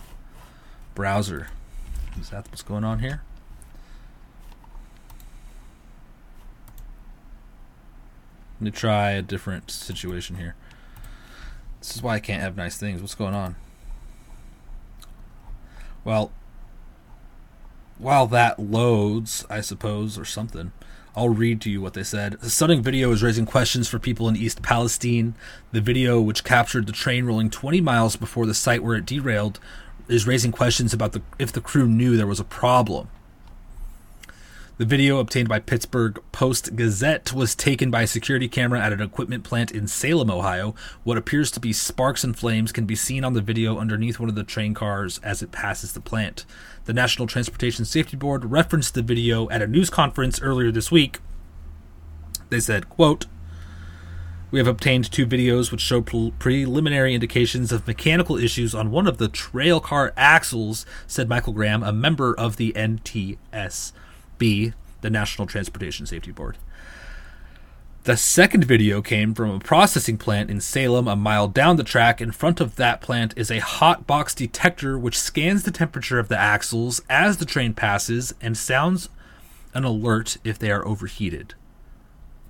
[0.93, 1.47] browser.
[2.19, 3.21] Is that what's going on here?
[8.59, 10.55] Let me try a different situation here.
[11.79, 13.01] This is why I can't have nice things.
[13.01, 13.55] What's going on?
[16.05, 16.31] Well,
[17.97, 20.71] while that loads, I suppose, or something.
[21.15, 22.33] I'll read to you what they said.
[22.41, 25.33] The stunning video is raising questions for people in East Palestine.
[25.71, 29.59] The video, which captured the train rolling 20 miles before the site where it derailed,
[30.09, 33.07] is raising questions about the if the crew knew there was a problem.
[34.77, 39.01] The video obtained by Pittsburgh Post Gazette was taken by a security camera at an
[39.01, 40.75] equipment plant in Salem, Ohio.
[41.05, 44.27] What appears to be sparks and flames can be seen on the video underneath one
[44.27, 46.45] of the train cars as it passes the plant.
[46.83, 51.19] The National Transportation Safety Board referenced the video at a news conference earlier this week.
[52.49, 53.27] They said, quote,
[54.51, 59.07] we have obtained two videos which show pre- preliminary indications of mechanical issues on one
[59.07, 63.93] of the trail car axles, said Michael Graham, a member of the NTS.
[64.37, 66.57] B, the National Transportation Safety Board.
[68.05, 72.21] The second video came from a processing plant in Salem, a mile down the track.
[72.21, 76.27] In front of that plant is a hot box detector which scans the temperature of
[76.27, 79.09] the axles as the train passes and sounds
[79.73, 81.55] an alert if they are overheated.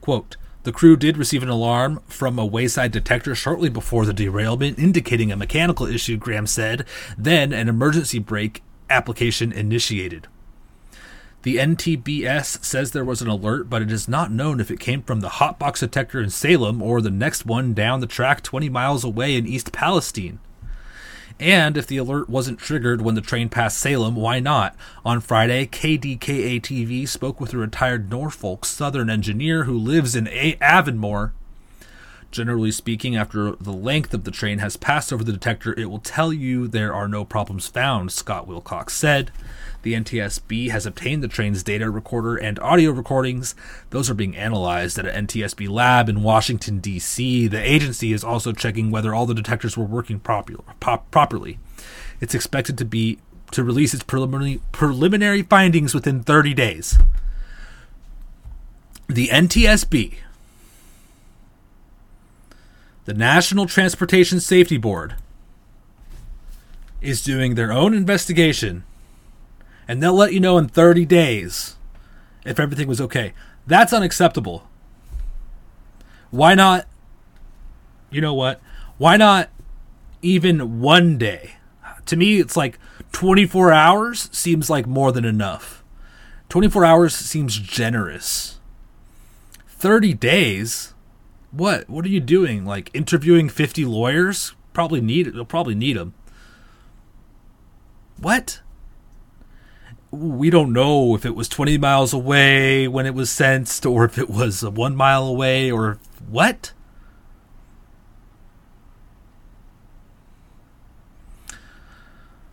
[0.02, 4.78] Quote, the crew did receive an alarm from a wayside detector shortly before the derailment,
[4.78, 6.86] indicating a mechanical issue, Graham said.
[7.18, 10.28] Then an emergency brake application initiated.
[11.46, 15.04] The NTBS says there was an alert, but it is not known if it came
[15.04, 19.04] from the hotbox detector in Salem or the next one down the track 20 miles
[19.04, 20.40] away in East Palestine.
[21.40, 24.76] And if the alert wasn't triggered when the train passed Salem, why not?
[25.06, 30.58] On Friday, KDKA TV spoke with a retired Norfolk Southern engineer who lives in a-
[30.60, 31.34] Avonmore.
[32.32, 36.00] Generally speaking, after the length of the train has passed over the detector, it will
[36.00, 39.30] tell you there are no problems found, Scott Wilcox said.
[39.86, 43.54] The NTSB has obtained the train's data recorder and audio recordings.
[43.92, 47.46] Those are being analyzed at an NTSB lab in Washington, D.C.
[47.46, 51.60] The agency is also checking whether all the detectors were working properly.
[52.20, 53.20] It's expected to be
[53.52, 56.98] to release its preliminary, preliminary findings within 30 days.
[59.08, 60.16] The NTSB,
[63.06, 65.14] the National Transportation Safety Board,
[67.02, 68.84] is doing their own investigation
[69.88, 71.76] and they'll let you know in 30 days
[72.46, 73.34] if everything was okay.
[73.68, 74.68] That's unacceptable.
[76.32, 76.88] Why not?
[78.10, 78.62] You know what?
[78.98, 79.50] Why not
[80.22, 81.56] even one day?
[82.08, 82.78] To me, it's like
[83.12, 85.84] 24 hours seems like more than enough.
[86.50, 88.60] 24 hours seems generous.
[89.68, 90.94] 30 days?
[91.52, 91.90] What?
[91.90, 92.66] What are you doing?
[92.66, 94.54] Like interviewing 50 lawyers?
[94.74, 95.34] Probably need.
[95.34, 96.14] You'll probably need them.
[98.20, 98.62] What?
[100.16, 104.18] We don't know if it was 20 miles away when it was sensed or if
[104.18, 106.00] it was one mile away or
[106.30, 106.74] what?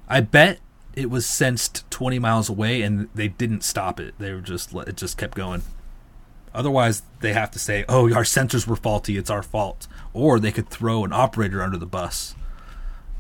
[0.09, 0.61] I bet
[0.95, 4.15] it was sensed 20 miles away and they didn't stop it.
[4.19, 5.63] They were just it just kept going.
[6.55, 9.17] Otherwise, they have to say, "Oh, our sensors were faulty.
[9.17, 12.35] It's our fault," or they could throw an operator under the bus.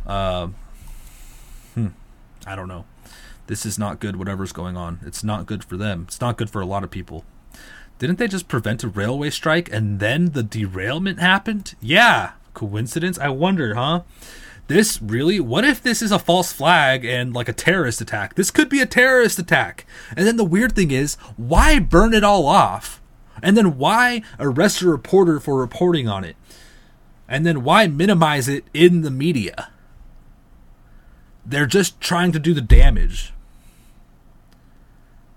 [0.06, 0.54] Um,
[1.74, 1.88] hmm,
[2.46, 2.84] I don't know
[3.52, 4.98] this is not good, whatever's going on.
[5.04, 6.06] It's not good for them.
[6.08, 7.26] It's not good for a lot of people.
[7.98, 11.74] Didn't they just prevent a railway strike and then the derailment happened?
[11.78, 12.32] Yeah.
[12.54, 13.18] Coincidence?
[13.18, 14.04] I wonder, huh?
[14.68, 15.38] This really?
[15.38, 18.36] What if this is a false flag and like a terrorist attack?
[18.36, 19.84] This could be a terrorist attack.
[20.16, 23.02] And then the weird thing is, why burn it all off?
[23.42, 26.36] And then why arrest a reporter for reporting on it?
[27.28, 29.68] And then why minimize it in the media?
[31.44, 33.34] They're just trying to do the damage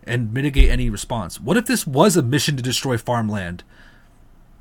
[0.07, 1.39] and mitigate any response.
[1.39, 3.63] What if this was a mission to destroy farmland?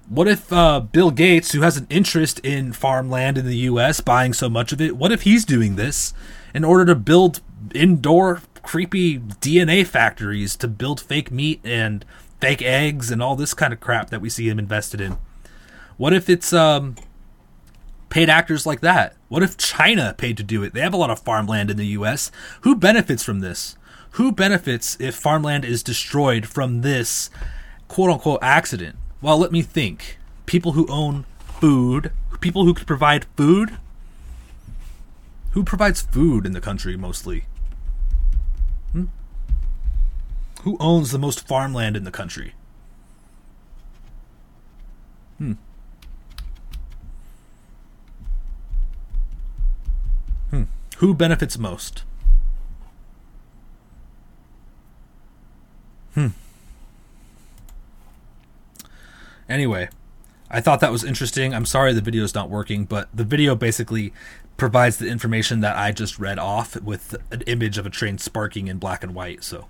[0.08, 4.34] What if uh, Bill Gates, who has an interest in farmland in the U.S., buying
[4.34, 6.12] so much of it, what if he's doing this
[6.52, 7.40] in order to build
[7.74, 12.04] indoor creepy DNA factories to build fake meat and
[12.40, 15.16] fake eggs and all this kind of crap that we see him invested in?
[15.96, 16.96] What if it's um,
[18.10, 19.16] paid actors like that?
[19.28, 20.74] What if China paid to do it?
[20.74, 22.30] They have a lot of farmland in the US.
[22.60, 23.76] Who benefits from this?
[24.14, 27.30] Who benefits if farmland is destroyed from this
[27.88, 28.96] quote unquote accident?
[29.20, 30.18] Well, let me think.
[30.46, 31.24] People who own
[31.60, 33.76] food, people who could provide food.
[35.50, 37.46] Who provides food in the country mostly?
[38.92, 39.06] Hmm?
[40.62, 42.54] Who owns the most farmland in the country?
[45.38, 45.54] Hmm.
[50.98, 52.04] Who benefits most?
[56.14, 56.28] Hmm.
[59.48, 59.88] Anyway,
[60.50, 61.54] I thought that was interesting.
[61.54, 64.12] I'm sorry the video is not working, but the video basically
[64.56, 68.68] provides the information that I just read off with an image of a train sparking
[68.68, 69.42] in black and white.
[69.42, 69.66] So,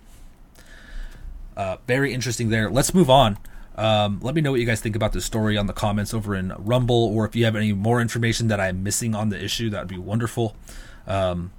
[1.57, 2.71] uh, very interesting there.
[2.71, 3.39] Let's move on.
[3.77, 6.35] Um, let me know what you guys think about this story on the comments over
[6.35, 9.71] in Rumble, or if you have any more information that I'm missing on the issue,
[9.71, 10.55] that would be wonderful.
[11.07, 11.51] Um,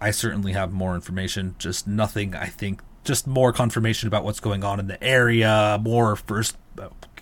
[0.00, 1.56] I certainly have more information.
[1.58, 2.34] Just nothing.
[2.34, 5.80] I think just more confirmation about what's going on in the area.
[5.82, 6.56] More first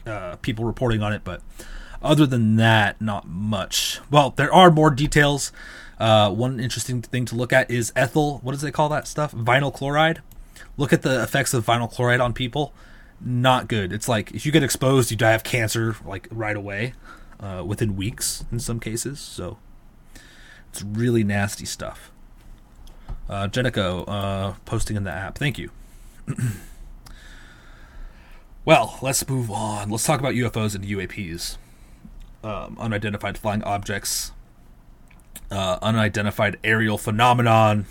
[0.04, 1.40] uh, people reporting on it, but
[2.02, 4.00] other than that, not much.
[4.10, 5.52] Well, there are more details.
[5.98, 8.40] Uh, one interesting thing to look at is ethyl.
[8.42, 9.32] What does they call that stuff?
[9.32, 10.20] Vinyl chloride.
[10.76, 12.74] Look at the effects of vinyl chloride on people.
[13.18, 13.92] Not good.
[13.92, 16.92] It's like if you get exposed, you die of cancer like right away,
[17.40, 19.20] uh, within weeks in some cases.
[19.20, 19.58] So
[20.70, 22.10] it's really nasty stuff.
[23.28, 25.38] Uh, Jenica uh, posting in the app.
[25.38, 25.70] Thank you.
[28.64, 29.90] well, let's move on.
[29.90, 31.58] Let's talk about UFOs and UAPs.
[32.42, 34.32] Um, unidentified flying objects,
[35.50, 37.86] uh, unidentified aerial phenomenon.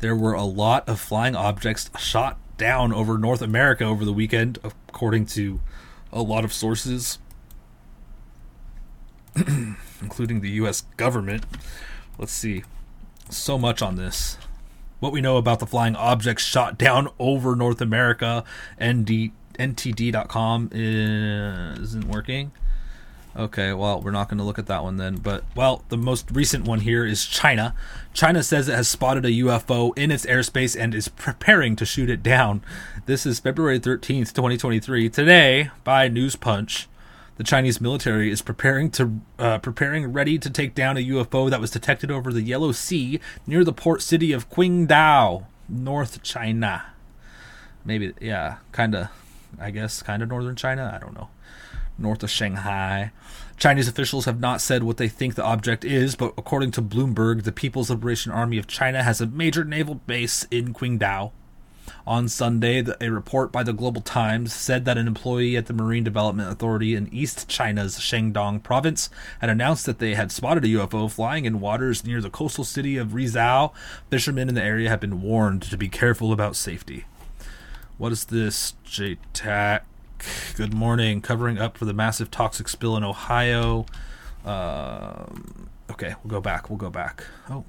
[0.00, 4.58] There were a lot of flying objects shot down over North America over the weekend,
[4.62, 5.60] according to
[6.12, 7.18] a lot of sources,
[10.02, 10.82] including the U.S.
[10.96, 11.46] government.
[12.18, 12.64] Let's see.
[13.30, 14.36] So much on this.
[15.00, 18.44] What we know about the flying objects shot down over North America,
[18.82, 22.52] ND, NTD.com isn't working.
[23.36, 25.16] Okay, well, we're not going to look at that one then.
[25.16, 27.72] But, well, the most recent one here is China.
[28.12, 32.10] China says it has spotted a UFO in its airspace and is preparing to shoot
[32.10, 32.62] it down.
[33.06, 35.08] This is February 13th, 2023.
[35.08, 36.88] Today, by News Punch,
[37.38, 41.60] the Chinese military is preparing to uh, preparing ready to take down a UFO that
[41.60, 46.92] was detected over the Yellow Sea near the port city of Qingdao, North China.
[47.84, 49.08] Maybe, yeah, kind of,
[49.58, 50.92] I guess, kind of northern China.
[50.94, 51.30] I don't know
[51.98, 53.10] north of Shanghai.
[53.56, 57.42] Chinese officials have not said what they think the object is, but according to Bloomberg,
[57.42, 61.32] the People's Liberation Army of China has a major naval base in Qingdao.
[62.06, 66.04] On Sunday, a report by the Global Times said that an employee at the Marine
[66.04, 69.10] Development Authority in East China's Shandong province
[69.40, 72.96] had announced that they had spotted a UFO flying in waters near the coastal city
[72.96, 73.72] of Rizhao.
[74.10, 77.04] Fishermen in the area have been warned to be careful about safety.
[77.98, 79.80] What is this, JTAC?
[80.56, 81.20] Good morning.
[81.20, 83.86] Covering up for the massive toxic spill in Ohio.
[84.44, 86.70] Um, okay, we'll go back.
[86.70, 87.24] We'll go back.
[87.50, 87.64] Oh.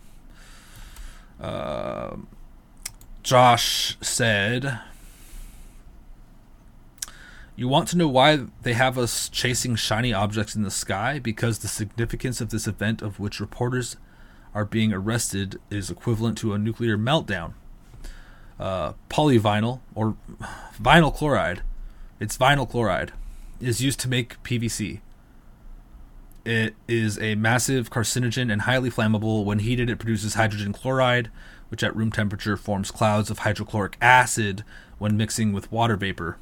[1.39, 2.17] Uh,
[3.24, 4.80] Josh said,
[7.55, 11.20] You want to know why they have us chasing shiny objects in the sky?
[11.20, 13.97] Because the significance of this event, of which reporters
[14.55, 17.53] are being arrested, is equivalent to a nuclear meltdown.
[18.59, 20.15] Uh, polyvinyl, or
[20.82, 21.61] vinyl chloride,
[22.20, 23.11] it's vinyl chloride,
[23.59, 25.01] is used to make PVC.
[26.45, 29.43] It is a massive carcinogen and highly flammable.
[29.43, 31.30] When heated, it produces hydrogen chloride,
[31.70, 34.63] which at room temperature forms clouds of hydrochloric acid
[34.97, 36.38] when mixing with water vapor.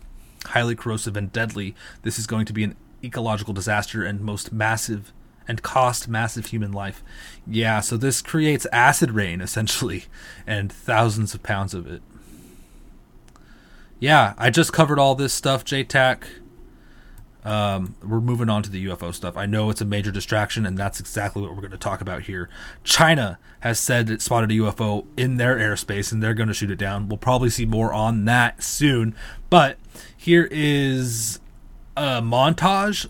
[0.45, 5.11] Highly corrosive and deadly, this is going to be an ecological disaster and most massive
[5.47, 7.03] and cost massive human life.
[7.45, 10.05] Yeah, so this creates acid rain essentially
[10.45, 12.01] and thousands of pounds of it
[13.99, 16.23] yeah, I just covered all this stuff, JTAC.
[17.48, 19.38] Um, we're moving on to the UFO stuff.
[19.38, 22.24] I know it's a major distraction, and that's exactly what we're going to talk about
[22.24, 22.50] here.
[22.84, 26.70] China has said it spotted a UFO in their airspace, and they're going to shoot
[26.70, 27.08] it down.
[27.08, 29.16] We'll probably see more on that soon.
[29.50, 29.78] But
[30.18, 31.39] here is
[31.95, 33.08] a montage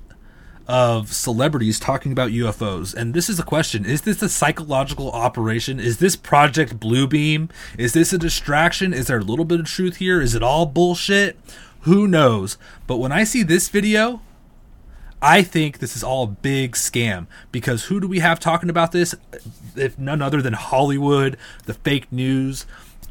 [0.67, 2.93] of celebrities talking about UFOs.
[2.93, 5.79] And this is a question Is this a psychological operation?
[5.79, 7.49] Is this Project Bluebeam?
[7.75, 8.93] Is this a distraction?
[8.93, 10.21] Is there a little bit of truth here?
[10.21, 11.39] Is it all bullshit?
[11.81, 12.59] Who knows?
[12.85, 14.21] But when I see this video,
[15.21, 18.91] I think this is all a big scam because who do we have talking about
[18.91, 19.15] this?
[19.75, 22.65] If none other than Hollywood, the fake news,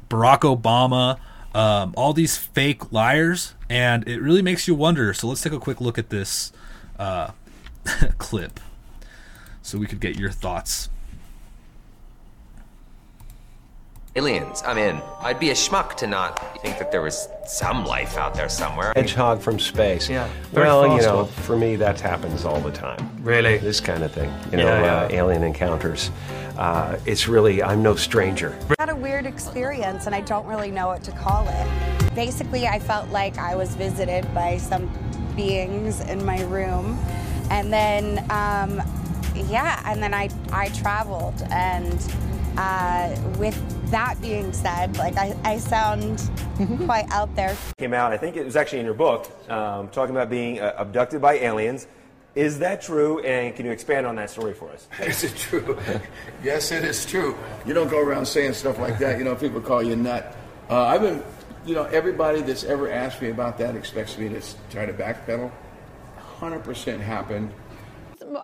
[0.09, 1.19] Barack Obama,
[1.55, 5.13] um, all these fake liars, and it really makes you wonder.
[5.15, 6.53] So let's take a quick look at this
[6.99, 7.33] uh,
[8.19, 8.61] clip
[9.63, 10.89] so we could get your thoughts.
[14.17, 15.03] Aliens, I'm in.
[15.21, 18.95] I'd be a schmuck to not think that there was some life out there somewhere.
[18.97, 20.09] Hedgehog from space.
[20.09, 20.27] Yeah.
[20.55, 23.11] Well, you know, for me, that happens all the time.
[23.23, 23.59] Really?
[23.59, 24.33] This kind of thing.
[24.51, 24.97] You know, Yeah, yeah.
[25.03, 26.11] Uh, alien encounters.
[26.57, 28.59] Uh, it's really, I'm no stranger.
[28.71, 32.15] I had a weird experience and I don't really know what to call it.
[32.15, 34.91] Basically, I felt like I was visited by some
[35.37, 36.99] beings in my room.
[37.51, 38.81] And then, um,
[39.51, 41.43] yeah, and then I, I traveled.
[41.51, 42.03] And
[42.57, 46.31] uh, with that being said, like I, I sound
[46.87, 47.57] quite out there.
[47.79, 50.75] came out, I think it was actually in your book, um, talking about being uh,
[50.79, 51.87] abducted by aliens.
[52.35, 53.21] Is that true?
[53.21, 54.89] And can you expand on that story for us?
[55.01, 55.79] Is it true?
[56.45, 57.35] yes, it is true.
[57.65, 59.17] You don't go around saying stuff like that.
[59.19, 60.37] You know, people call you a nut.
[60.69, 61.23] Uh, I've been,
[61.65, 64.93] you know, everybody that's ever asked me about that expects me to s- try to
[64.93, 65.51] backpedal.
[66.39, 67.51] 100% happened.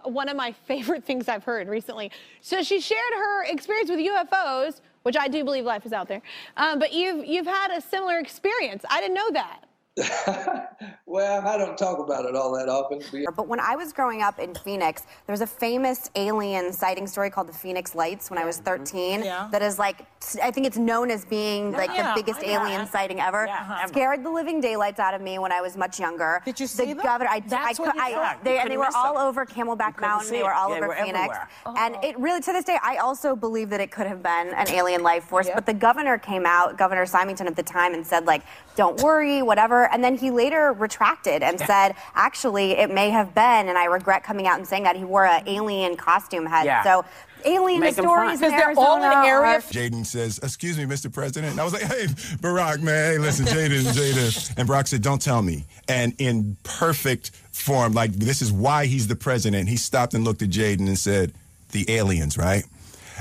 [0.04, 2.10] one of my favorite things I've heard recently.
[2.40, 6.22] So she shared her experience with UFOs, which I do believe life is out there.
[6.56, 8.84] Um, but you've you've had a similar experience.
[8.90, 10.68] I didn't know that.
[11.04, 13.02] Well, I don't talk about it all that often.
[13.36, 17.28] But when I was growing up in Phoenix, there was a famous alien sighting story
[17.28, 19.22] called the Phoenix Lights when I was 13.
[19.22, 19.46] Yeah.
[19.52, 20.06] That is like,
[20.42, 22.60] I think it's known as being like Yeah, the biggest yeah.
[22.62, 23.48] alien sighting ever.
[23.48, 23.86] Uh-huh.
[23.88, 26.40] Scared the living daylights out of me when I was much younger.
[26.44, 27.04] Did you see the them?
[27.04, 27.30] governor?
[27.30, 29.22] I, That's I, what you I, they, and they were all them.
[29.26, 30.30] over Camelback Mountain.
[30.30, 31.18] They were all over were Phoenix.
[31.18, 31.48] everywhere.
[31.76, 34.68] And it really, to this day, I also believe that it could have been an
[34.70, 35.48] alien life force.
[35.54, 38.42] But the governor came out, Governor Symington at the time, and said like,
[38.76, 43.68] "Don't worry, whatever." And then he later retracted and said, "Actually, it may have been."
[43.68, 46.64] And I regret coming out and saying that he wore an alien costume head.
[46.66, 46.82] Yeah.
[46.84, 47.04] So.
[47.44, 51.12] Alien Make 'em stories because they're all in Arizona Area Jaden says, "Excuse me, Mr.
[51.12, 52.06] President." And I was like, "Hey,
[52.40, 53.12] Barack, man.
[53.12, 58.12] Hey, listen, Jaden, Jaden." And Barack said, "Don't tell me." And in perfect form, like
[58.14, 59.68] this is why he's the president.
[59.68, 61.32] He stopped and looked at Jaden and said,
[61.72, 62.64] "The aliens, right?"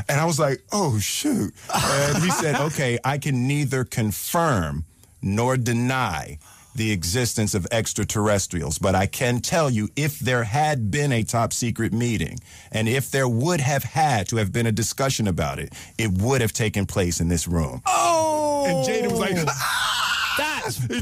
[0.07, 4.86] And I was like, "Oh shoot!" And he said, "Okay, I can neither confirm
[5.22, 6.38] nor deny."
[6.76, 11.51] The existence of extraterrestrials, but I can tell you if there had been a top
[11.53, 12.39] secret meeting
[12.72, 16.41] and if there would have had to have been a discussion about it, it would
[16.41, 17.82] have taken place in this room.
[17.86, 18.65] Oh!
[18.67, 19.36] And Jaden was like,
[20.38, 20.88] That's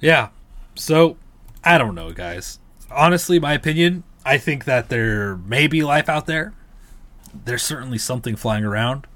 [0.00, 0.28] Yeah.
[0.74, 1.16] So,
[1.64, 2.58] I don't know, guys.
[2.90, 6.52] Honestly, my opinion, I think that there may be life out there.
[7.44, 9.06] There's certainly something flying around.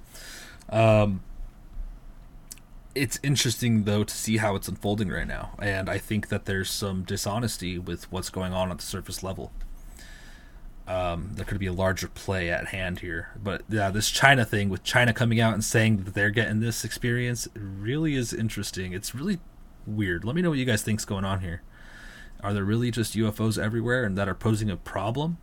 [0.68, 1.22] Um,
[2.94, 6.70] it's interesting though to see how it's unfolding right now, and I think that there's
[6.70, 9.52] some dishonesty with what's going on at the surface level.
[10.86, 14.68] Um, there could be a larger play at hand here, but yeah, this China thing
[14.68, 18.92] with China coming out and saying that they're getting this experience really is interesting.
[18.92, 19.38] It's really
[19.86, 20.24] weird.
[20.24, 21.62] Let me know what you guys think's going on here.
[22.42, 25.38] Are there really just UFOs everywhere and that are posing a problem?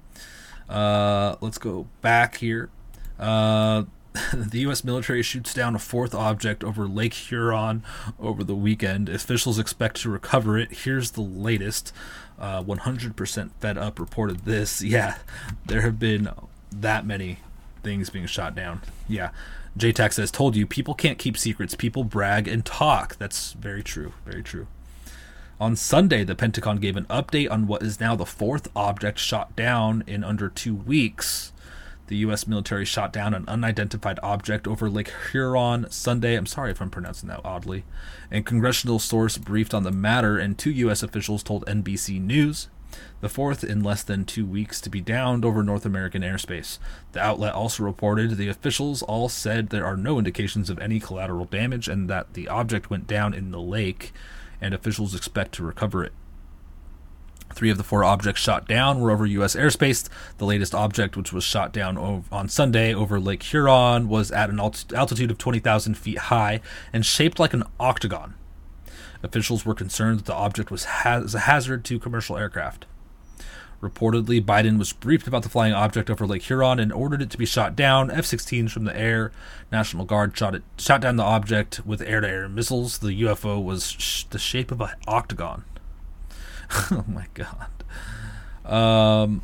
[0.67, 2.69] Uh, let's go back here.
[3.17, 3.83] Uh,
[4.33, 4.83] the U.S.
[4.83, 7.83] military shoots down a fourth object over Lake Huron
[8.19, 9.09] over the weekend.
[9.09, 10.71] Officials expect to recover it.
[10.71, 11.93] Here's the latest.
[12.39, 14.81] Uh, 100% Fed Up reported this.
[14.87, 15.17] Yeah,
[15.65, 16.29] there have been
[16.71, 17.39] that many
[17.83, 18.81] things being shot down.
[19.07, 19.31] Yeah.
[19.77, 21.75] JTAC says, told you, people can't keep secrets.
[21.75, 23.15] People brag and talk.
[23.17, 24.13] That's very true.
[24.25, 24.67] Very true.
[25.59, 29.55] On Sunday, the Pentagon gave an update on what is now the fourth object shot
[29.55, 31.51] down in under two weeks.
[32.07, 32.47] The U.S.
[32.47, 36.35] military shot down an unidentified object over Lake Huron Sunday.
[36.35, 37.83] I'm sorry if I'm pronouncing that oddly.
[38.31, 41.03] A congressional source briefed on the matter, and two U.S.
[41.03, 42.69] officials told NBC News.
[43.19, 46.79] The fourth in less than two weeks to be downed over North American airspace.
[47.11, 51.45] The outlet also reported the officials all said there are no indications of any collateral
[51.45, 54.13] damage and that the object went down in the lake,
[54.61, 56.13] and officials expect to recover it.
[57.57, 59.55] Three of the four objects shot down were over U.S.
[59.55, 60.07] airspace.
[60.37, 61.97] The latest object, which was shot down
[62.31, 66.61] on Sunday over Lake Huron, was at an alt- altitude of 20,000 feet high
[66.93, 68.35] and shaped like an octagon.
[69.23, 72.85] Officials were concerned that the object was ha- a hazard to commercial aircraft.
[73.81, 77.39] Reportedly, Biden was briefed about the flying object over Lake Huron and ordered it to
[77.39, 78.11] be shot down.
[78.11, 79.31] F-16s from the air,
[79.71, 82.99] National Guard shot it, shot down the object with air-to-air missiles.
[82.99, 85.63] The UFO was sh- the shape of an octagon.
[86.91, 87.69] oh my god.
[88.65, 89.43] Um,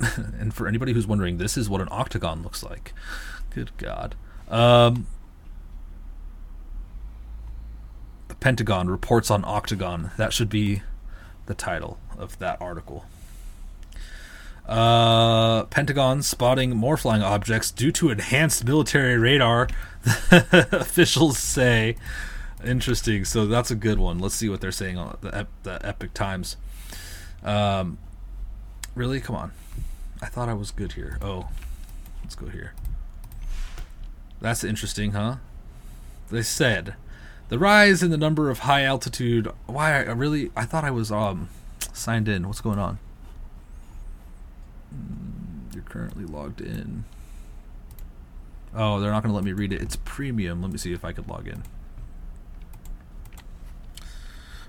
[0.38, 2.92] and for anybody who's wondering, this is what an octagon looks like.
[3.50, 4.14] Good God.
[4.48, 5.06] Um,
[8.28, 10.10] the Pentagon reports on octagon.
[10.16, 10.82] That should be
[11.46, 13.06] the title of that article.
[14.66, 19.68] Uh, Pentagon spotting more flying objects due to enhanced military radar.
[20.32, 21.96] Officials say.
[22.64, 23.24] Interesting.
[23.24, 24.18] So that's a good one.
[24.18, 26.56] Let's see what they're saying on the, the Epoch Times.
[27.44, 27.98] Um,
[28.94, 29.20] really?
[29.20, 29.52] Come on.
[30.22, 31.18] I thought I was good here.
[31.20, 31.48] Oh,
[32.22, 32.72] let's go here.
[34.40, 35.36] That's interesting, huh?
[36.30, 36.94] They said
[37.48, 39.50] the rise in the number of high altitude.
[39.66, 39.92] Why?
[39.92, 40.50] I really?
[40.56, 41.48] I thought I was um
[41.92, 42.46] signed in.
[42.46, 42.98] What's going on?
[44.94, 47.04] Mm, You're currently logged in.
[48.74, 49.80] Oh, they're not going to let me read it.
[49.80, 50.60] It's premium.
[50.60, 51.62] Let me see if I could log in.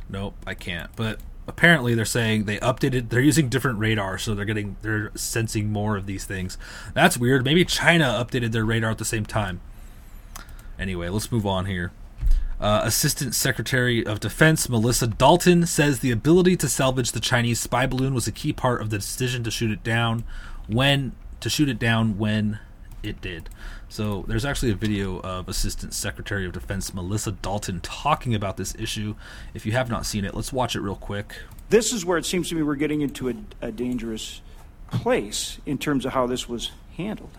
[0.10, 0.90] Nope, I can't.
[0.96, 5.72] But apparently they're saying they updated they're using different radar so they're getting they're sensing
[5.72, 6.58] more of these things.
[6.94, 7.44] That's weird.
[7.44, 9.62] Maybe China updated their radar at the same time.
[10.80, 11.92] Anyway, let's move on here.
[12.60, 17.86] Uh, Assistant Secretary of Defense Melissa Dalton says the ability to salvage the Chinese spy
[17.86, 20.24] balloon was a key part of the decision to shoot it down
[20.68, 22.60] when to shoot it down when
[23.04, 23.50] it did.
[23.90, 28.76] So there's actually a video of Assistant Secretary of Defense Melissa Dalton talking about this
[28.76, 29.16] issue.
[29.54, 31.36] If you have not seen it, let's watch it real quick.
[31.70, 34.42] This is where it seems to me we're getting into a, a dangerous
[34.92, 37.32] place in terms of how this was handled.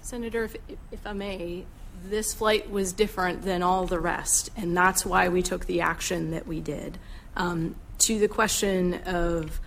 [0.00, 0.56] Senator, if,
[0.92, 1.64] if I may,
[2.04, 6.30] this flight was different than all the rest, and that's why we took the action
[6.30, 6.98] that we did.
[7.36, 9.60] Um, to the question of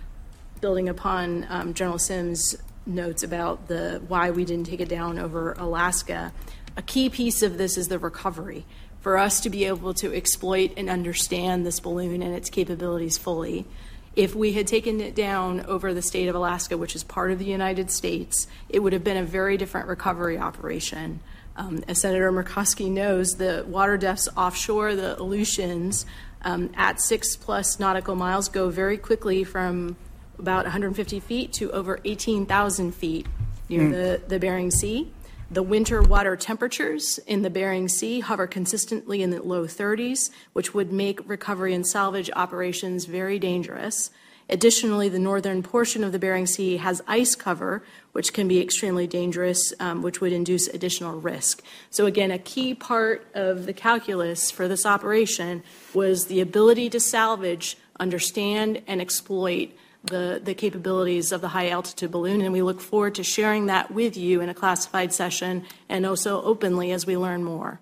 [0.60, 2.56] building upon um, General Sims'
[2.90, 6.32] notes about the why we didn't take it down over Alaska,
[6.76, 8.64] a key piece of this is the recovery.
[9.00, 13.66] For us to be able to exploit and understand this balloon and its capabilities fully,
[14.14, 17.38] if we had taken it down over the state of Alaska, which is part of
[17.38, 21.20] the United States, it would have been a very different recovery operation.
[21.56, 26.06] Um, as Senator Murkowski knows, the water depths offshore, the Aleutians,
[26.42, 29.96] um, at six plus nautical miles go very quickly from
[30.40, 33.26] about 150 feet to over 18,000 feet
[33.68, 33.90] near Mm.
[33.92, 35.12] the, the Bering Sea.
[35.52, 40.74] The winter water temperatures in the Bering Sea hover consistently in the low 30s, which
[40.74, 44.10] would make recovery and salvage operations very dangerous.
[44.48, 49.06] Additionally, the northern portion of the Bering Sea has ice cover, which can be extremely
[49.06, 51.62] dangerous, um, which would induce additional risk.
[51.90, 55.62] So, again, a key part of the calculus for this operation
[55.94, 59.70] was the ability to salvage, understand, and exploit
[60.04, 62.40] the, the capabilities of the high altitude balloon.
[62.40, 66.42] And we look forward to sharing that with you in a classified session and also
[66.42, 67.80] openly as we learn more.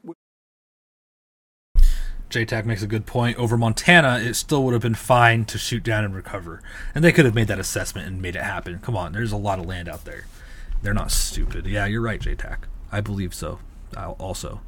[2.31, 3.39] JTAC makes a good point.
[3.39, 6.62] Over Montana, it still would have been fine to shoot down and recover.
[6.95, 8.81] And they could have made that assessment and made it happen.
[8.81, 10.27] Come on, there's a lot of land out there.
[10.83, 11.66] They're not stupid.
[11.66, 12.59] Yeah, you're right, JTAC.
[12.93, 13.61] I believe so.
[13.97, 14.61] I'll also.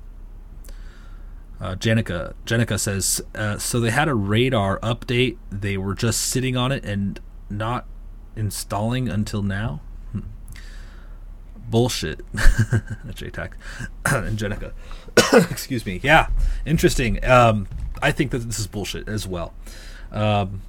[1.60, 5.36] Uh, Jenica, Jenica says, uh, so they had a radar update.
[5.50, 7.20] They were just sitting on it and
[7.50, 7.86] not
[8.36, 9.80] installing until now?
[10.12, 10.20] Hmm.
[11.56, 12.20] Bullshit.
[12.34, 13.52] JTAC
[14.06, 14.72] and Jenica.
[15.50, 16.00] Excuse me.
[16.02, 16.28] Yeah,
[16.64, 17.24] interesting.
[17.24, 17.68] Um,
[18.02, 19.54] I think that this is bullshit as well.
[20.12, 20.62] Um,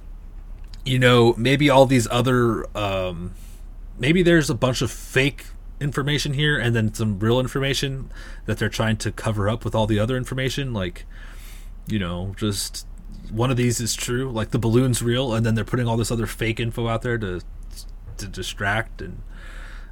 [0.84, 3.34] you know, maybe all these other, um,
[3.98, 5.46] maybe there's a bunch of fake
[5.80, 8.10] information here and then some real information
[8.46, 10.72] that they're trying to cover up with all the other information.
[10.72, 11.06] Like,
[11.86, 12.86] you know, just
[13.30, 16.10] one of these is true, like the balloon's real, and then they're putting all this
[16.10, 17.40] other fake info out there to
[18.18, 19.22] to distract and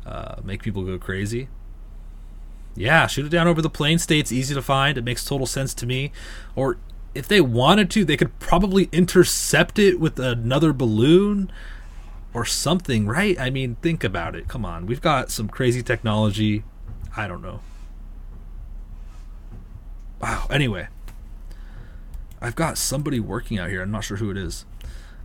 [0.06, 1.48] uh, make people go crazy.
[2.76, 4.96] Yeah, shoot it down over the plain states, easy to find.
[4.96, 6.12] It makes total sense to me.
[6.54, 6.78] Or
[7.14, 11.50] if they wanted to, they could probably intercept it with another balloon
[12.32, 13.38] or something, right?
[13.40, 14.46] I mean, think about it.
[14.46, 14.86] Come on.
[14.86, 16.62] We've got some crazy technology.
[17.16, 17.60] I don't know.
[20.20, 20.46] Wow.
[20.48, 20.88] Anyway,
[22.40, 23.82] I've got somebody working out here.
[23.82, 24.64] I'm not sure who it is.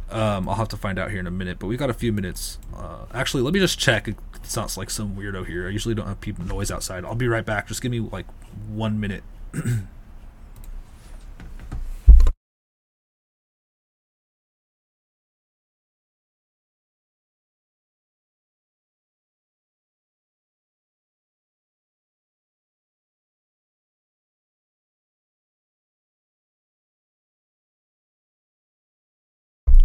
[0.10, 2.14] Um, I'll have to find out here in a minute, but we've got a few
[2.14, 2.60] minutes.
[2.76, 4.08] Uh, actually, let me just check.
[4.08, 5.68] It sounds like some weirdo here.
[5.68, 7.06] I usually don't have people noise outside.
[7.06, 7.68] I'll be right back.
[7.68, 8.28] Just give me like
[8.68, 9.24] one minute.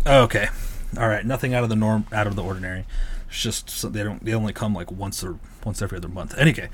[0.07, 0.49] Okay.
[0.99, 1.25] All right.
[1.25, 2.87] Nothing out of the norm, out of the ordinary.
[3.29, 4.25] It's just so they don't.
[4.25, 6.37] They only come like once or once every other month.
[6.37, 6.69] Anyway,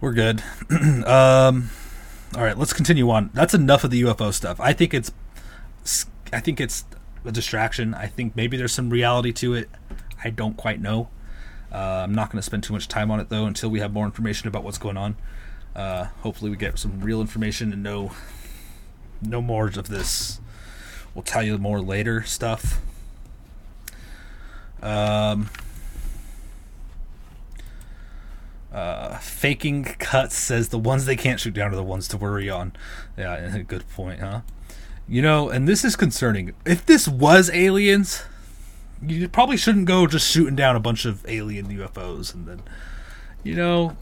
[0.00, 0.42] we're good.
[0.70, 1.70] um,
[2.36, 2.56] all right.
[2.56, 3.30] Let's continue on.
[3.34, 4.60] That's enough of the UFO stuff.
[4.60, 5.12] I think it's.
[6.32, 6.84] I think it's
[7.24, 7.94] a distraction.
[7.94, 9.70] I think maybe there's some reality to it.
[10.22, 11.08] I don't quite know.
[11.72, 13.92] Uh, I'm not going to spend too much time on it though until we have
[13.92, 15.16] more information about what's going on.
[15.74, 18.12] Uh, hopefully, we get some real information and know
[19.22, 20.40] no more of this
[21.14, 22.80] we'll tell you more later stuff.
[24.82, 25.50] Um,
[28.72, 32.48] uh, faking cuts says the ones they can't shoot down are the ones to worry
[32.48, 32.72] on.
[33.18, 34.40] Yeah, good point, huh?
[35.08, 36.54] You know, and this is concerning.
[36.64, 38.22] If this was aliens,
[39.04, 42.62] you probably shouldn't go just shooting down a bunch of alien UFOs and then,
[43.42, 43.96] you know,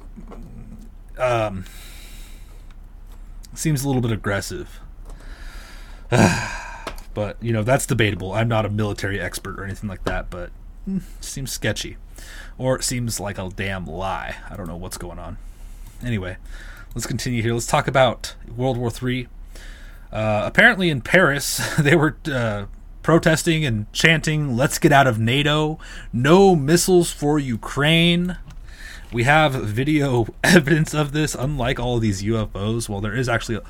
[1.16, 1.64] um,
[3.54, 4.80] seems a little bit aggressive.
[7.18, 8.32] but you know that's debatable.
[8.32, 10.52] I'm not a military expert or anything like that, but
[10.88, 11.96] mm, seems sketchy,
[12.56, 14.36] or it seems like a damn lie.
[14.48, 15.36] I don't know what's going on.
[16.00, 16.36] Anyway,
[16.94, 17.54] let's continue here.
[17.54, 19.26] Let's talk about World War Three.
[20.12, 22.66] Uh, apparently, in Paris, they were uh,
[23.02, 25.80] protesting and chanting, "Let's get out of NATO!
[26.12, 28.38] No missiles for Ukraine."
[29.12, 31.34] We have video evidence of this.
[31.34, 33.56] Unlike all of these UFOs, well, there is actually.
[33.56, 33.62] A,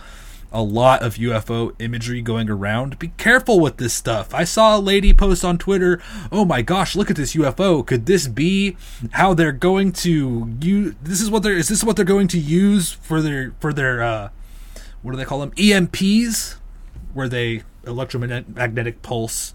[0.50, 2.98] a lot of UFO imagery going around.
[2.98, 4.34] Be careful with this stuff.
[4.34, 6.00] I saw a lady post on Twitter,
[6.32, 7.86] "Oh my gosh, look at this UFO.
[7.86, 8.76] Could this be
[9.12, 12.38] how they're going to use this is what they're is this what they're going to
[12.38, 14.28] use for their for their uh
[15.02, 15.52] what do they call them?
[15.52, 16.56] EMPs
[17.14, 19.54] where they electromagnetic pulse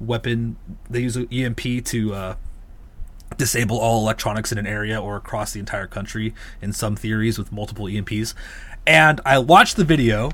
[0.00, 0.56] weapon.
[0.90, 2.34] They use an EMP to uh
[3.36, 7.52] disable all electronics in an area or across the entire country in some theories with
[7.52, 8.34] multiple EMPs.
[8.86, 10.32] And I watched the video,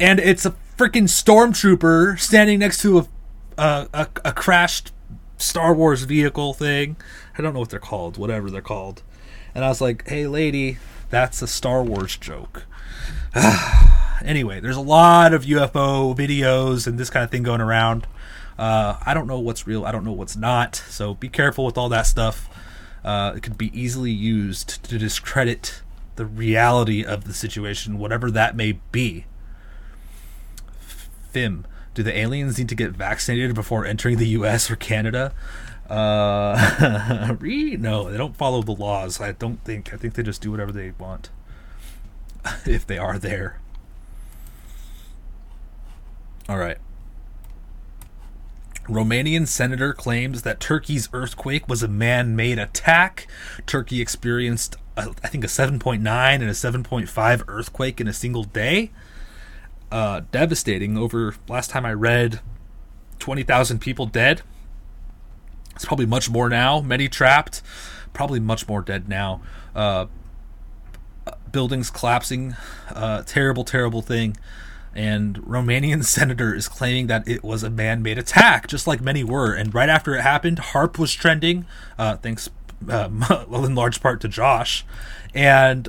[0.00, 3.08] and it's a freaking stormtrooper standing next to a,
[3.56, 4.92] a, a, a crashed
[5.36, 6.96] Star Wars vehicle thing.
[7.36, 9.02] I don't know what they're called, whatever they're called.
[9.54, 10.78] And I was like, hey, lady,
[11.10, 12.64] that's a Star Wars joke.
[14.24, 18.06] anyway, there's a lot of UFO videos and this kind of thing going around.
[18.58, 19.84] Uh, I don't know what's real.
[19.84, 20.76] I don't know what's not.
[20.76, 22.48] So be careful with all that stuff.
[23.04, 25.82] Uh, it could be easily used to discredit
[26.18, 29.24] the reality of the situation, whatever that may be.
[31.30, 31.64] Fim,
[31.94, 34.68] do the aliens need to get vaccinated before entering the U.S.
[34.68, 35.32] or Canada?
[35.88, 39.20] Uh, no, they don't follow the laws.
[39.20, 39.94] I don't think.
[39.94, 41.30] I think they just do whatever they want
[42.66, 43.60] if they are there.
[46.48, 46.78] All right.
[48.88, 53.28] Romanian senator claims that Turkey's earthquake was a man made attack.
[53.66, 58.90] Turkey experienced, uh, I think, a 7.9 and a 7.5 earthquake in a single day.
[59.90, 60.98] Uh, devastating.
[60.98, 62.40] Over last time I read,
[63.18, 64.42] 20,000 people dead.
[65.74, 66.80] It's probably much more now.
[66.80, 67.62] Many trapped.
[68.12, 69.40] Probably much more dead now.
[69.74, 70.06] Uh,
[71.52, 72.56] buildings collapsing.
[72.90, 74.36] Uh, terrible, terrible thing
[74.94, 79.54] and Romanian senator is claiming that it was a man-made attack, just like many were.
[79.54, 81.66] And right after it happened, HAARP was trending,
[81.98, 82.50] uh, thanks
[82.88, 83.08] uh,
[83.48, 84.84] well in large part to Josh,
[85.34, 85.88] and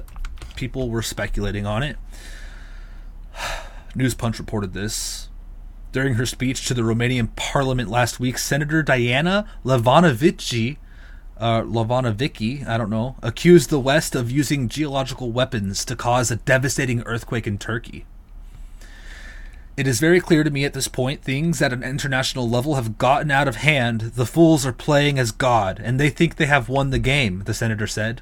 [0.55, 1.97] people were speculating on it.
[3.95, 5.29] News Punch reported this.
[5.91, 10.77] During her speech to the Romanian parliament last week, Senator Diana Lavanovici,
[11.37, 16.35] uh, Lavanovici, I don't know, accused the West of using geological weapons to cause a
[16.35, 18.05] devastating earthquake in Turkey.
[19.79, 22.97] It is very clear to me at this point things at an international level have
[22.97, 24.01] gotten out of hand.
[24.01, 27.53] The fools are playing as God, and they think they have won the game, the
[27.53, 28.21] senator said.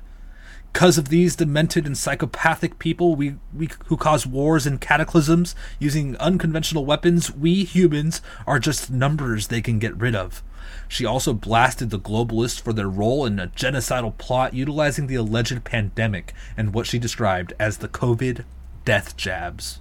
[0.72, 6.16] Because of these demented and psychopathic people we, we, who cause wars and cataclysms using
[6.18, 10.43] unconventional weapons, we humans are just numbers they can get rid of.
[10.88, 15.64] She also blasted the globalists for their role in a genocidal plot utilizing the alleged
[15.64, 18.45] pandemic and what she described as the COVID
[18.86, 19.80] death jabs.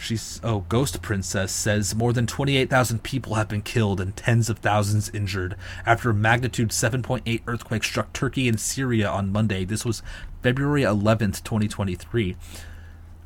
[0.00, 4.58] She's oh, Ghost Princess says more than 28,000 people have been killed and tens of
[4.58, 9.66] thousands injured after a magnitude 7.8 earthquake struck Turkey and Syria on Monday.
[9.66, 10.02] This was
[10.42, 12.34] February 11th, 2023.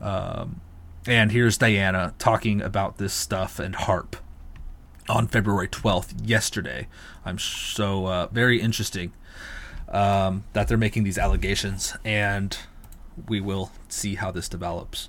[0.01, 0.61] Um,
[1.07, 4.17] and here's Diana talking about this stuff and HAARP
[5.09, 6.89] on February 12th, yesterday.
[7.25, 9.13] I'm so uh, very interesting
[9.89, 12.57] um, that they're making these allegations, and
[13.29, 15.09] we will see how this develops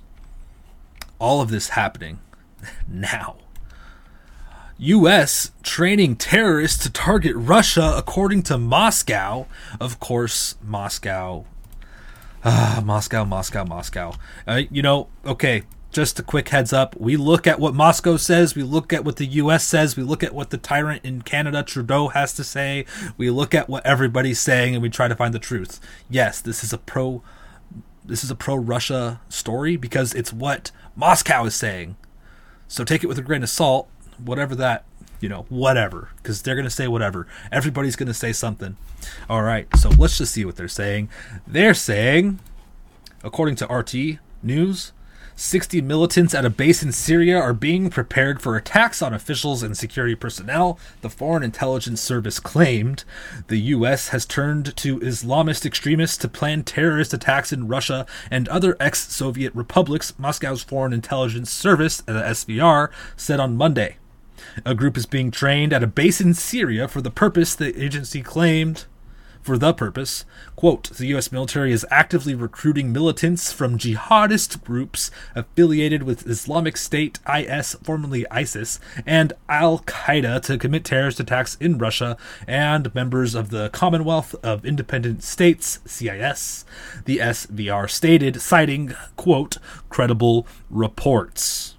[1.18, 2.20] all of this happening
[2.88, 3.36] now.
[4.78, 5.52] U.S.
[5.62, 9.46] training terrorists to target Russia, according to Moscow.
[9.80, 11.46] Of course, Moscow.
[12.44, 14.12] Uh, Moscow, Moscow, Moscow.
[14.46, 16.94] Uh, you know, okay, just a quick heads up.
[17.00, 19.64] We look at what Moscow says, we look at what the U.S.
[19.64, 22.84] says, we look at what the tyrant in Canada, Trudeau, has to say,
[23.16, 25.80] we look at what everybody's saying, and we try to find the truth.
[26.10, 27.22] Yes, this is a pro.
[28.06, 31.96] This is a pro Russia story because it's what Moscow is saying.
[32.68, 33.88] So take it with a grain of salt,
[34.18, 34.84] whatever that,
[35.20, 37.26] you know, whatever, because they're going to say whatever.
[37.50, 38.76] Everybody's going to say something.
[39.28, 41.08] All right, so let's just see what they're saying.
[41.46, 42.38] They're saying,
[43.22, 44.92] according to RT News,
[45.38, 49.76] 60 militants at a base in Syria are being prepared for attacks on officials and
[49.76, 53.04] security personnel, the Foreign Intelligence Service claimed.
[53.48, 54.08] The U.S.
[54.08, 59.54] has turned to Islamist extremists to plan terrorist attacks in Russia and other ex Soviet
[59.54, 63.98] republics, Moscow's Foreign Intelligence Service, the SVR, said on Monday.
[64.64, 68.22] A group is being trained at a base in Syria for the purpose the agency
[68.22, 68.86] claimed
[69.46, 70.24] for the purpose.
[70.56, 71.30] Quote, the U.S.
[71.30, 78.80] military is actively recruiting militants from jihadist groups affiliated with Islamic State, IS, formerly ISIS,
[79.06, 82.16] and Al Qaeda to commit terrorist attacks in Russia
[82.48, 86.64] and members of the Commonwealth of Independent States, CIS,
[87.04, 91.75] the SVR stated, citing, quote, credible reports.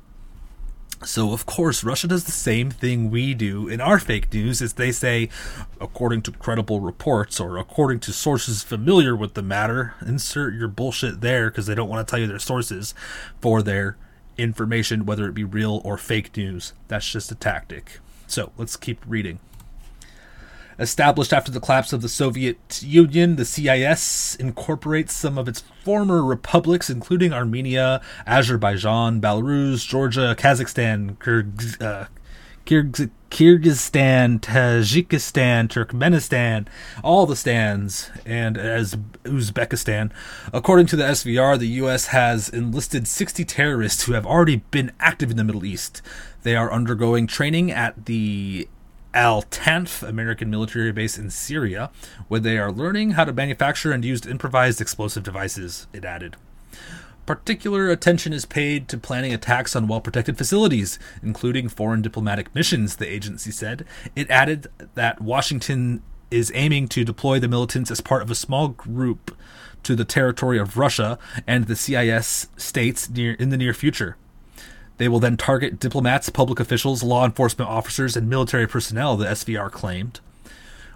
[1.04, 4.74] So, of course, Russia does the same thing we do in our fake news as
[4.74, 5.30] they say,
[5.80, 9.94] according to credible reports or according to sources familiar with the matter.
[10.06, 12.96] Insert your bullshit there because they don't want to tell you their sources
[13.40, 13.96] for their
[14.38, 16.74] information, whether it be real or fake news.
[16.88, 18.00] That's just a tactic.
[18.26, 19.40] So let's keep reading.
[20.80, 26.24] Established after the collapse of the Soviet Union, the CIS incorporates some of its former
[26.24, 32.06] republics, including Armenia, Azerbaijan, Belarus, Georgia, Kazakhstan, Kyrgyz, uh,
[32.68, 36.68] Kyrgyz, Kyrgyzstan, Tajikistan, Turkmenistan,
[37.04, 40.12] all the stands, and as Uzbekistan.
[40.54, 42.08] According to the SVR, the U.S.
[42.08, 46.02] has enlisted 60 terrorists who have already been active in the Middle East.
[46.44, 48.68] They are undergoing training at the
[49.18, 51.90] Al Tanf American military base in Syria,
[52.28, 56.36] where they are learning how to manufacture and use improvised explosive devices, it added.
[57.26, 62.98] Particular attention is paid to planning attacks on well protected facilities, including foreign diplomatic missions,
[62.98, 63.86] the agency said.
[64.16, 68.68] It added that Washington is aiming to deploy the militants as part of a small
[68.68, 69.36] group
[69.82, 74.16] to the territory of Russia and the CIS states near in the near future.
[74.98, 79.72] They will then target diplomats, public officials, law enforcement officers, and military personnel, the SVR
[79.72, 80.20] claimed.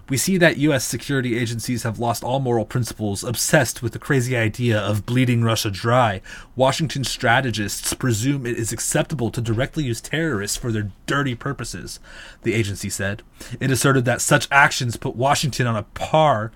[0.08, 0.84] We see that U.S.
[0.84, 5.70] security agencies have lost all moral principles, obsessed with the crazy idea of bleeding Russia
[5.70, 6.20] dry.
[6.54, 11.98] Washington strategists presume it is acceptable to directly use terrorists for their dirty purposes,
[12.42, 13.22] the agency said.
[13.58, 16.52] It asserted that such actions put Washington on a par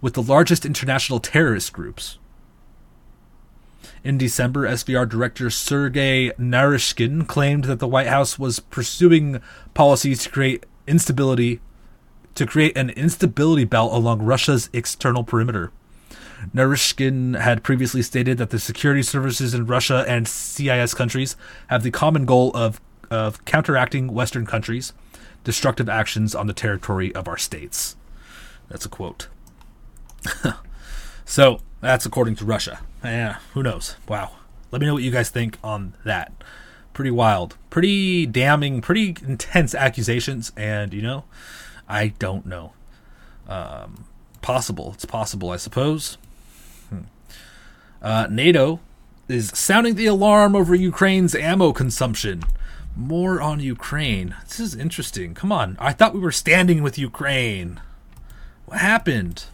[0.00, 2.18] with the largest international terrorist groups.
[4.02, 9.40] In December, SVR Director Sergei Naryshkin claimed that the White House was pursuing
[9.74, 11.60] policies to create instability
[12.34, 15.72] to create an instability belt along Russia's external perimeter.
[16.54, 21.36] Naryshkin had previously stated that the security services in Russia and CIS countries
[21.66, 22.80] have the common goal of,
[23.10, 24.94] of counteracting Western countries'
[25.44, 27.96] destructive actions on the territory of our states.
[28.70, 29.28] That's a quote.
[31.26, 32.80] so, that's according to Russia.
[33.02, 33.96] Yeah, who knows?
[34.08, 34.32] Wow.
[34.70, 36.32] Let me know what you guys think on that.
[36.92, 41.24] Pretty wild, pretty damning, pretty intense accusations, and you know,
[41.88, 42.72] I don't know.
[43.48, 44.04] Um,
[44.42, 44.92] possible.
[44.94, 46.18] It's possible, I suppose.
[46.88, 47.00] Hmm.
[48.02, 48.80] Uh, NATO
[49.28, 52.42] is sounding the alarm over Ukraine's ammo consumption.
[52.96, 54.34] More on Ukraine.
[54.46, 55.34] This is interesting.
[55.34, 55.76] Come on.
[55.80, 57.80] I thought we were standing with Ukraine.
[58.66, 59.44] What happened?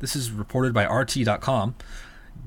[0.00, 1.74] This is reported by RT.com.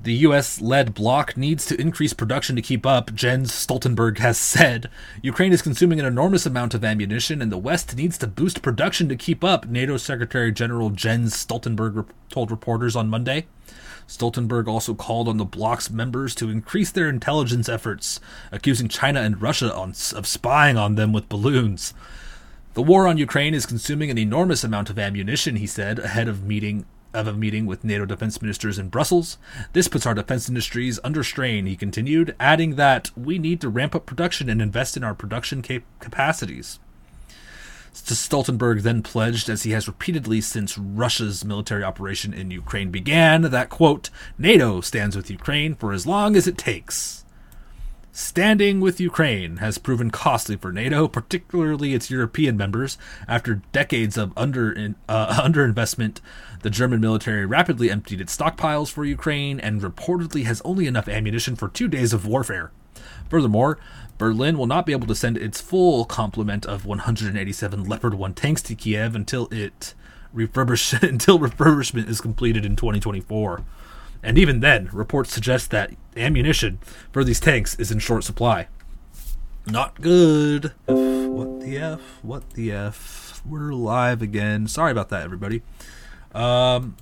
[0.04, 4.90] The US led bloc needs to increase production to keep up, Jens Stoltenberg has said.
[5.22, 9.10] Ukraine is consuming an enormous amount of ammunition, and the West needs to boost production
[9.10, 13.48] to keep up, NATO Secretary General Jens Stoltenberg told reporters on Monday.
[14.08, 18.20] Stoltenberg also called on the bloc's members to increase their intelligence efforts,
[18.52, 21.94] accusing China and Russia on, of spying on them with balloons.
[22.74, 26.44] The war on Ukraine is consuming an enormous amount of ammunition, he said, ahead of
[26.44, 29.38] meeting of a meeting with NATO defense ministers in Brussels.
[29.74, 33.96] This puts our defense industries under strain, he continued, adding that we need to ramp
[33.96, 36.80] up production and invest in our production cap- capacities.
[37.94, 43.70] Stoltenberg then pledged, as he has repeatedly since Russia's military operation in Ukraine began, that,
[43.70, 47.21] quote, NATO stands with Ukraine for as long as it takes.
[48.14, 52.98] Standing with Ukraine has proven costly for NATO, particularly its European members.
[53.26, 56.20] After decades of under uh, underinvestment,
[56.62, 61.56] the German military rapidly emptied its stockpiles for Ukraine and reportedly has only enough ammunition
[61.56, 62.72] for two days of warfare.
[63.30, 63.80] Furthermore,
[64.18, 68.62] Berlin will not be able to send its full complement of 187 Leopard 1 tanks
[68.64, 69.94] to Kiev until it
[70.36, 73.64] refurbish until refurbishment is completed in 2024.
[74.24, 76.80] And even then, reports suggest that ammunition
[77.12, 78.68] for these tanks is in short supply.
[79.66, 80.74] Not good.
[80.88, 80.96] F,
[81.28, 82.02] What the F?
[82.22, 83.42] What the F?
[83.46, 84.68] We're live again.
[84.68, 85.62] Sorry about that, everybody.
[86.34, 86.96] Um,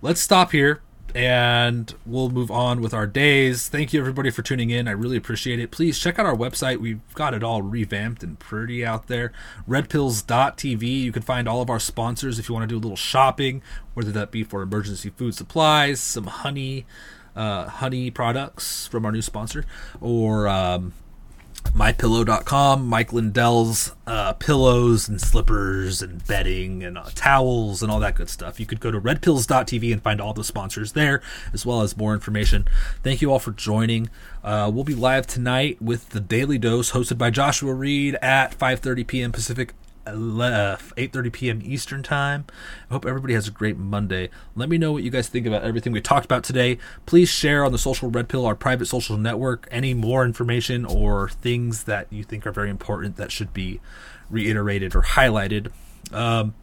[0.00, 0.82] let's stop here
[1.14, 3.68] and we'll move on with our days.
[3.68, 4.88] Thank you everybody for tuning in.
[4.88, 5.70] I really appreciate it.
[5.70, 6.78] Please check out our website.
[6.78, 9.32] We've got it all revamped and pretty out there.
[9.68, 10.82] Redpills.tv.
[10.82, 13.62] You can find all of our sponsors if you want to do a little shopping,
[13.94, 16.86] whether that be for emergency food supplies, some honey,
[17.36, 19.66] uh, honey products from our new sponsor,
[20.00, 20.92] or um,
[21.70, 28.14] mypillow.com, Mike Lindell's uh, pillows and slippers and bedding and uh, towels and all that
[28.14, 28.60] good stuff.
[28.60, 32.12] You could go to redpills.tv and find all the sponsors there, as well as more
[32.12, 32.68] information.
[33.02, 34.10] Thank you all for joining.
[34.44, 39.06] Uh, we'll be live tonight with the Daily Dose, hosted by Joshua Reed at 5:30
[39.06, 39.32] p.m.
[39.32, 39.72] Pacific
[40.06, 41.62] 8:30 p.m.
[41.64, 42.44] Eastern Time.
[42.90, 44.30] I hope everybody has a great Monday.
[44.54, 46.78] Let me know what you guys think about everything we talked about today.
[47.06, 51.28] Please share on the Social Red Pill, our private social network, any more information or
[51.28, 53.80] things that you think are very important that should be
[54.30, 55.70] reiterated or highlighted.
[56.12, 56.54] Um,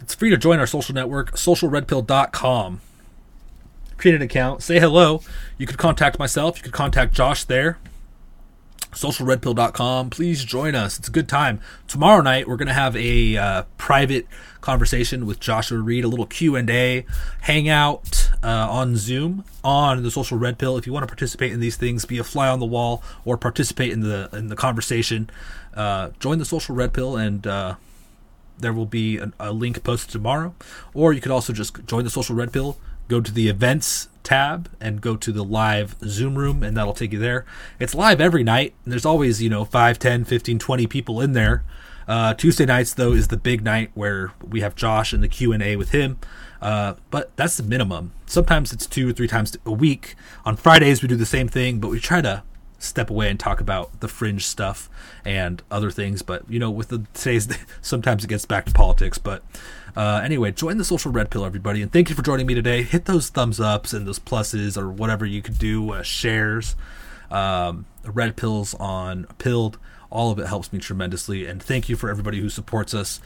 [0.00, 2.80] it's free to join our social network, socialredpill.com.
[3.96, 5.22] create an account, say hello.
[5.56, 6.56] You could contact myself.
[6.58, 7.78] You could contact Josh there
[8.92, 10.10] socialredpill.com.
[10.10, 10.98] Please join us.
[10.98, 11.60] It's a good time.
[11.86, 14.26] Tomorrow night we're going to have a uh, private
[14.60, 17.04] conversation with Joshua Reed, a little Q&A
[17.42, 20.76] hangout uh, on Zoom on the Social Red Pill.
[20.76, 23.36] If you want to participate in these things, be a fly on the wall or
[23.36, 25.30] participate in the in the conversation,
[25.74, 27.76] uh, join the Social Red Pill and uh,
[28.58, 30.54] there will be a, a link posted tomorrow.
[30.94, 32.76] Or you could also just join the Social Red Pill,
[33.08, 37.12] go to the events tab and go to the live Zoom room and that'll take
[37.12, 37.46] you there.
[37.80, 38.74] It's live every night.
[38.84, 41.64] And there's always, you know, 5, 10, 15, 20 people in there.
[42.06, 45.76] Uh, Tuesday nights though is the big night where we have Josh and the Q&A
[45.76, 46.18] with him.
[46.60, 48.12] Uh, but that's the minimum.
[48.26, 50.14] Sometimes it's two or three times a week.
[50.44, 52.42] On Fridays we do the same thing, but we try to
[52.78, 54.88] step away and talk about the fringe stuff
[55.24, 56.22] and other things.
[56.22, 57.48] But you know, with the today's
[57.80, 59.18] sometimes it gets back to politics.
[59.18, 59.42] But
[59.98, 62.84] uh, anyway, join the social red pill, everybody, and thank you for joining me today.
[62.84, 66.76] Hit those thumbs ups and those pluses or whatever you could do, uh, shares,
[67.32, 69.76] um, red pills on Pilled.
[70.08, 73.20] All of it helps me tremendously, and thank you for everybody who supports us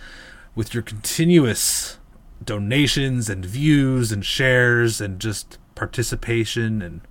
[0.54, 1.98] with your continuous
[2.42, 7.02] donations and views and shares and just participation and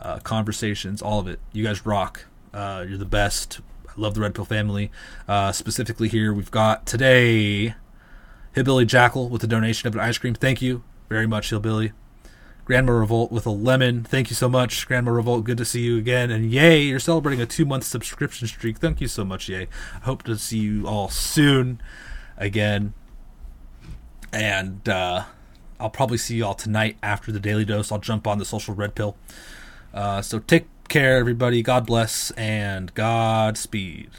[0.00, 1.38] uh, conversations, all of it.
[1.52, 2.24] You guys rock.
[2.52, 3.60] Uh, you're the best.
[3.88, 4.90] I love the Red Pill family.
[5.28, 7.76] Uh, specifically, here we've got today
[8.54, 10.34] Hillbilly Jackal with a donation of an ice cream.
[10.34, 11.92] Thank you very much, Hillbilly.
[12.64, 14.04] Grandma Revolt with a lemon.
[14.04, 15.44] Thank you so much, Grandma Revolt.
[15.44, 16.30] Good to see you again.
[16.30, 18.78] And yay, you're celebrating a two month subscription streak.
[18.78, 19.68] Thank you so much, yay.
[19.96, 21.82] I hope to see you all soon
[22.38, 22.94] again.
[24.32, 25.24] And uh,
[25.78, 27.92] I'll probably see you all tonight after the daily dose.
[27.92, 29.16] I'll jump on the social red pill.
[29.92, 31.62] Uh, so take care, everybody.
[31.62, 34.10] God bless and Godspeed.